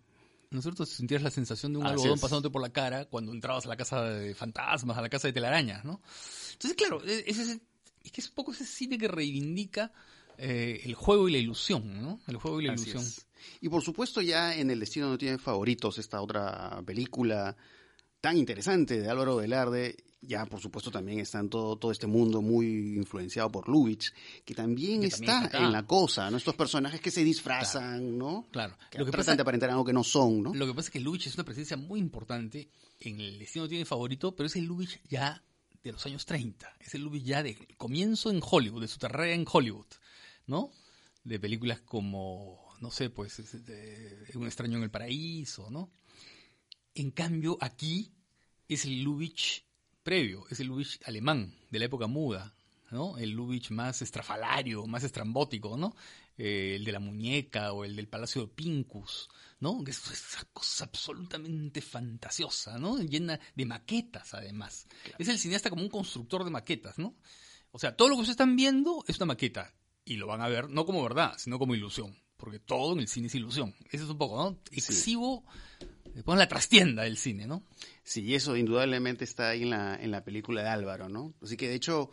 ¿no 0.55 0.61
es 0.61 0.65
cierto? 0.65 0.87
Sentías 0.87 1.23
la 1.23 1.31
sensación 1.31 1.73
de 1.73 1.81
un 1.81 1.87
algodón 1.87 2.19
pasándote 2.19 2.51
por 2.51 2.63
la 2.63 2.71
cara 2.71 3.07
cuando 3.07 3.33
entrabas 3.33 3.67
a 3.67 3.69
la 3.69 3.77
casa 3.77 4.03
de 4.05 4.35
fantasmas, 4.35 4.97
a 4.97 5.03
la 5.03 5.09
casa 5.09 5.27
de 5.27 5.33
telarañas, 5.33 5.85
¿no? 5.85 6.01
Entonces, 6.53 6.77
claro, 6.77 7.05
e, 7.05 7.25
es, 7.27 7.39
es, 7.39 7.61
que 8.13 8.21
es 8.21 8.29
un 8.29 8.35
poco 8.35 8.53
ese 8.53 8.65
cine 8.65 8.97
que 8.97 9.09
reivindica 9.09 9.93
eh, 10.39 10.81
el 10.85 10.95
juego 10.95 11.29
y 11.29 11.33
la 11.33 11.39
ilusión, 11.39 12.01
¿no? 12.01 12.21
El 12.29 12.37
juego 12.37 12.61
y 12.61 12.67
la 12.67 12.75
ilusión. 12.75 13.05
Y 13.61 13.69
por 13.69 13.83
supuesto 13.83 14.23
ya 14.23 14.55
en 14.55 14.71
El 14.71 14.79
Destino 14.79 15.09
no 15.09 15.19
tiene 15.19 15.39
favoritos, 15.39 15.99
esta 15.99 16.21
otra 16.23 16.81
película 16.87 17.57
tan 18.21 18.37
interesante 18.39 19.01
de 19.01 19.11
Álvaro 19.11 19.37
Velarde, 19.37 19.97
ya 20.27 20.47
por 20.47 20.61
supuesto 20.61 20.91
también 20.91 21.21
está 21.21 21.41
en 21.41 21.49
todo, 21.49 21.77
todo 21.77 21.93
este 21.93 22.07
mundo 22.07 22.43
muy 22.43 22.97
influenciado 22.97 23.51
por 23.51 23.69
Lubitsch, 23.69 24.13
que 24.45 24.55
también, 24.55 25.05
está, 25.05 25.51
en 25.53 25.73
la 25.73 25.87
cosa, 25.87 26.31
¿no? 26.31 26.37
Estos 26.37 26.55
personajes 26.55 27.01
que 27.01 27.11
se 27.11 27.25
disfrazan, 27.25 28.19
¿no? 28.19 28.47
Claro. 28.51 28.77
Que 28.91 28.99
lo 28.99 29.07
que 29.07 29.13
pasa, 29.13 29.35
de 29.35 29.43
aparentar 29.43 29.71
algo 29.71 29.85
que 29.85 29.93
no 29.93 30.05
son, 30.05 30.43
¿no? 30.43 30.55
Lo 30.55 30.67
que 30.67 30.75
pasa 30.75 30.89
es 30.89 30.93
que 30.93 31.01
Lubitsch 31.01 31.27
es 31.27 31.35
una 31.35 31.45
presencia 31.45 31.77
muy 31.77 32.01
importante 32.01 32.69
en 33.01 33.21
el 33.21 33.39
destino 33.39 33.69
tiene 33.69 33.85
favorito, 33.85 34.35
pero 34.35 34.47
es 34.47 34.57
el 34.57 34.65
Lubitsch 34.65 35.01
ya 35.09 35.43
de 35.83 35.93
los 35.93 36.05
años 36.07 36.25
30, 36.25 36.77
es 36.81 36.95
el 36.95 37.03
Lubitsch 37.03 37.27
ya 37.27 37.43
de 37.43 37.57
comienzo 37.77 38.31
en 38.31 38.41
Hollywood, 38.43 38.83
de 38.83 38.89
su 38.89 38.99
carrera 38.99 39.35
en 39.35 39.45
Hollywood, 39.51 39.87
¿no? 40.47 40.71
De 41.25 41.39
películas 41.39 41.81
como, 41.81 42.75
no 42.81 42.91
sé, 42.91 43.11
pues, 43.11 43.39
Un 44.35 44.47
extraño 44.47 44.79
en 44.79 44.85
el 44.85 44.91
paraíso, 44.91 45.71
¿no? 45.71 45.91
En 46.95 47.11
cambio, 47.11 47.59
aquí 47.61 48.13
es 48.69 48.85
el 48.85 49.03
Lubitsch 49.03 49.65
previo, 50.05 50.47
es 50.51 50.61
el 50.61 50.69
Lubitsch 50.69 51.01
alemán, 51.07 51.53
de 51.71 51.79
la 51.81 51.87
época 51.87 52.07
muda, 52.07 52.55
¿no? 52.91 53.19
El 53.19 53.31
Lubitsch 53.31 53.71
más 53.71 54.03
estrafalario, 54.03 54.87
más 54.87 55.03
estrambótico, 55.03 55.77
¿no? 55.77 55.97
Eh, 56.37 56.75
el 56.77 56.85
de 56.85 56.93
la 56.93 57.01
muñeca 57.01 57.73
o 57.73 57.85
el 57.85 57.97
del 57.97 58.07
Palacio 58.07 58.43
de 58.43 58.49
Pincus, 58.49 59.29
¿no? 59.61 59.83
Que 59.83 59.91
es 59.91 60.11
esa 60.11 60.45
cosa 60.53 60.85
absolutamente 60.85 61.81
fantasiosa, 61.81 62.79
¿no? 62.79 62.99
Llena 62.99 63.41
de 63.55 63.65
maquetas, 63.65 64.35
además. 64.35 64.87
Es 65.19 65.29
el 65.29 65.39
cineasta 65.39 65.71
como 65.71 65.83
un 65.83 65.89
constructor 65.89 66.45
de 66.45 66.51
maquetas, 66.51 66.99
¿no? 66.99 67.17
O 67.73 67.79
sea, 67.79 67.97
todo 67.97 68.09
lo 68.09 68.15
que 68.15 68.21
ustedes 68.21 68.35
están 68.35 68.55
viendo 68.55 69.05
es 69.09 69.17
una 69.17 69.27
maqueta 69.27 69.75
y 70.05 70.17
lo 70.17 70.27
van 70.27 70.43
a 70.43 70.49
ver 70.49 70.69
no 70.69 70.85
como 70.85 71.03
verdad, 71.03 71.35
sino 71.39 71.59
como 71.59 71.75
ilusión, 71.75 72.17
porque 72.37 72.61
todo 72.61 72.93
en 72.93 73.01
el 73.01 73.09
cine 73.09 73.29
es 73.29 73.35
ilusión. 73.35 73.75
Eso 73.91 74.05
es 74.05 74.11
un 74.11 74.19
poco, 74.19 74.37
¿no? 74.37 74.59
Exhibo 74.71 75.45
Ponen 76.23 76.39
la 76.39 76.49
trastienda 76.49 77.03
del 77.03 77.17
cine, 77.17 77.47
¿no? 77.47 77.67
Sí, 78.03 78.35
eso 78.35 78.57
indudablemente 78.57 79.25
está 79.25 79.49
ahí 79.51 79.63
en 79.63 79.71
la, 79.71 79.97
en 79.97 80.11
la 80.11 80.23
película 80.25 80.63
de 80.63 80.69
Álvaro, 80.69 81.09
¿no? 81.09 81.35
Así 81.43 81.57
que 81.57 81.69
de 81.69 81.75
hecho, 81.75 82.11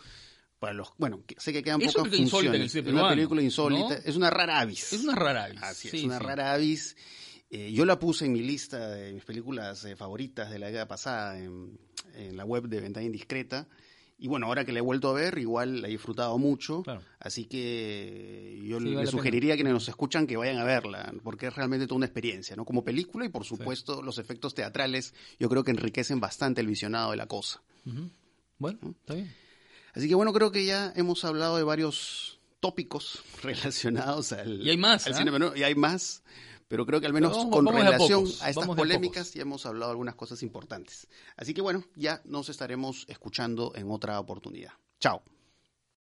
para 0.60 0.74
los, 0.74 0.94
bueno, 0.98 1.24
sé 1.38 1.54
que 1.54 1.62
quedan 1.62 1.80
pocas 1.80 2.08
funciones. 2.08 2.76
es 2.76 2.88
una 2.88 3.10
película 3.10 3.42
insólita, 3.42 3.96
es 4.04 4.16
una 4.16 4.30
rara 4.30 4.60
avis. 4.60 4.94
Es 4.94 5.04
una 5.04 5.16
rara 5.16 5.46
avis. 5.46 5.62
Así 5.62 5.90
es, 5.90 6.04
una 6.04 6.20
rara 6.20 6.54
avis. 6.54 6.96
Eh, 7.50 7.72
yo 7.74 7.86
la 7.86 8.00
puse 8.00 8.26
en 8.26 8.32
mi 8.32 8.42
lista 8.42 8.90
de 8.92 9.12
mis 9.12 9.26
películas 9.26 9.84
eh, 9.84 9.96
favoritas 9.96 10.50
de 10.50 10.58
la 10.58 10.68
década 10.68 10.88
pasada 10.88 11.38
en, 11.38 11.78
en 12.16 12.38
la 12.38 12.46
web 12.46 12.68
de 12.68 12.80
Ventana 12.80 13.06
Indiscreta. 13.06 13.68
Y 14.22 14.28
bueno, 14.28 14.46
ahora 14.46 14.64
que 14.64 14.72
la 14.72 14.78
he 14.78 14.84
vuelto 14.84 15.10
a 15.10 15.14
ver, 15.14 15.40
igual 15.40 15.82
la 15.82 15.88
he 15.88 15.92
disfrutado 15.92 16.38
mucho. 16.38 16.84
Así 17.20 17.46
que 17.46 18.62
yo 18.64 18.80
le 18.80 19.08
sugeriría 19.08 19.56
a 19.56 19.58
quienes 19.58 19.74
nos 19.74 19.90
escuchan 19.90 20.28
que 20.28 20.38
vayan 20.38 20.60
a 20.60 20.64
verla, 20.64 21.12
porque 21.24 21.48
es 21.48 21.56
realmente 21.56 21.88
toda 21.88 21.96
una 21.96 22.06
experiencia, 22.06 22.56
¿no? 22.56 22.64
Como 22.64 22.84
película 22.84 23.26
y 23.26 23.30
por 23.30 23.46
supuesto 23.46 24.04
los 24.04 24.20
efectos 24.20 24.54
teatrales, 24.54 25.16
yo 25.40 25.50
creo 25.50 25.64
que 25.64 25.72
enriquecen 25.72 26.20
bastante 26.20 26.62
el 26.62 26.68
visionado 26.68 27.10
de 27.10 27.18
la 27.18 27.26
cosa. 27.26 27.64
Bueno, 28.60 28.78
está 29.00 29.16
bien. 29.16 29.34
Así 29.96 30.08
que 30.08 30.14
bueno, 30.14 30.34
creo 30.34 30.52
que 30.52 30.66
ya 30.66 30.94
hemos 30.96 31.26
hablado 31.26 31.58
de 31.58 31.64
varios 31.64 32.40
tópicos 32.60 33.24
relacionados 33.42 34.34
al, 34.34 34.62
y 34.62 34.70
hay 34.70 34.78
más, 34.78 35.08
¿ah? 35.08 35.14
cine, 35.16 35.32
y 35.56 35.64
hay 35.64 35.74
más 35.74 36.22
pero 36.72 36.86
creo 36.86 37.02
que 37.02 37.06
al 37.06 37.12
menos 37.12 37.36
con 37.48 37.68
relación 37.68 38.24
a, 38.40 38.50
estas 38.50 38.66
polémicas 38.66 39.34
ya 39.34 39.42
hemos 39.42 39.66
hablado 39.66 39.92
algunas 39.92 40.16
cosas 40.16 40.42
importantes. 40.42 41.06
Así 41.36 41.54
que 41.54 41.60
bueno, 41.60 41.84
ya 41.98 42.22
nos 42.24 42.48
estaremos 42.48 43.06
escuchando 43.10 43.74
en 43.76 43.92
otra 43.92 44.18
oportunidad. 44.22 44.72
Chao. 44.98 45.22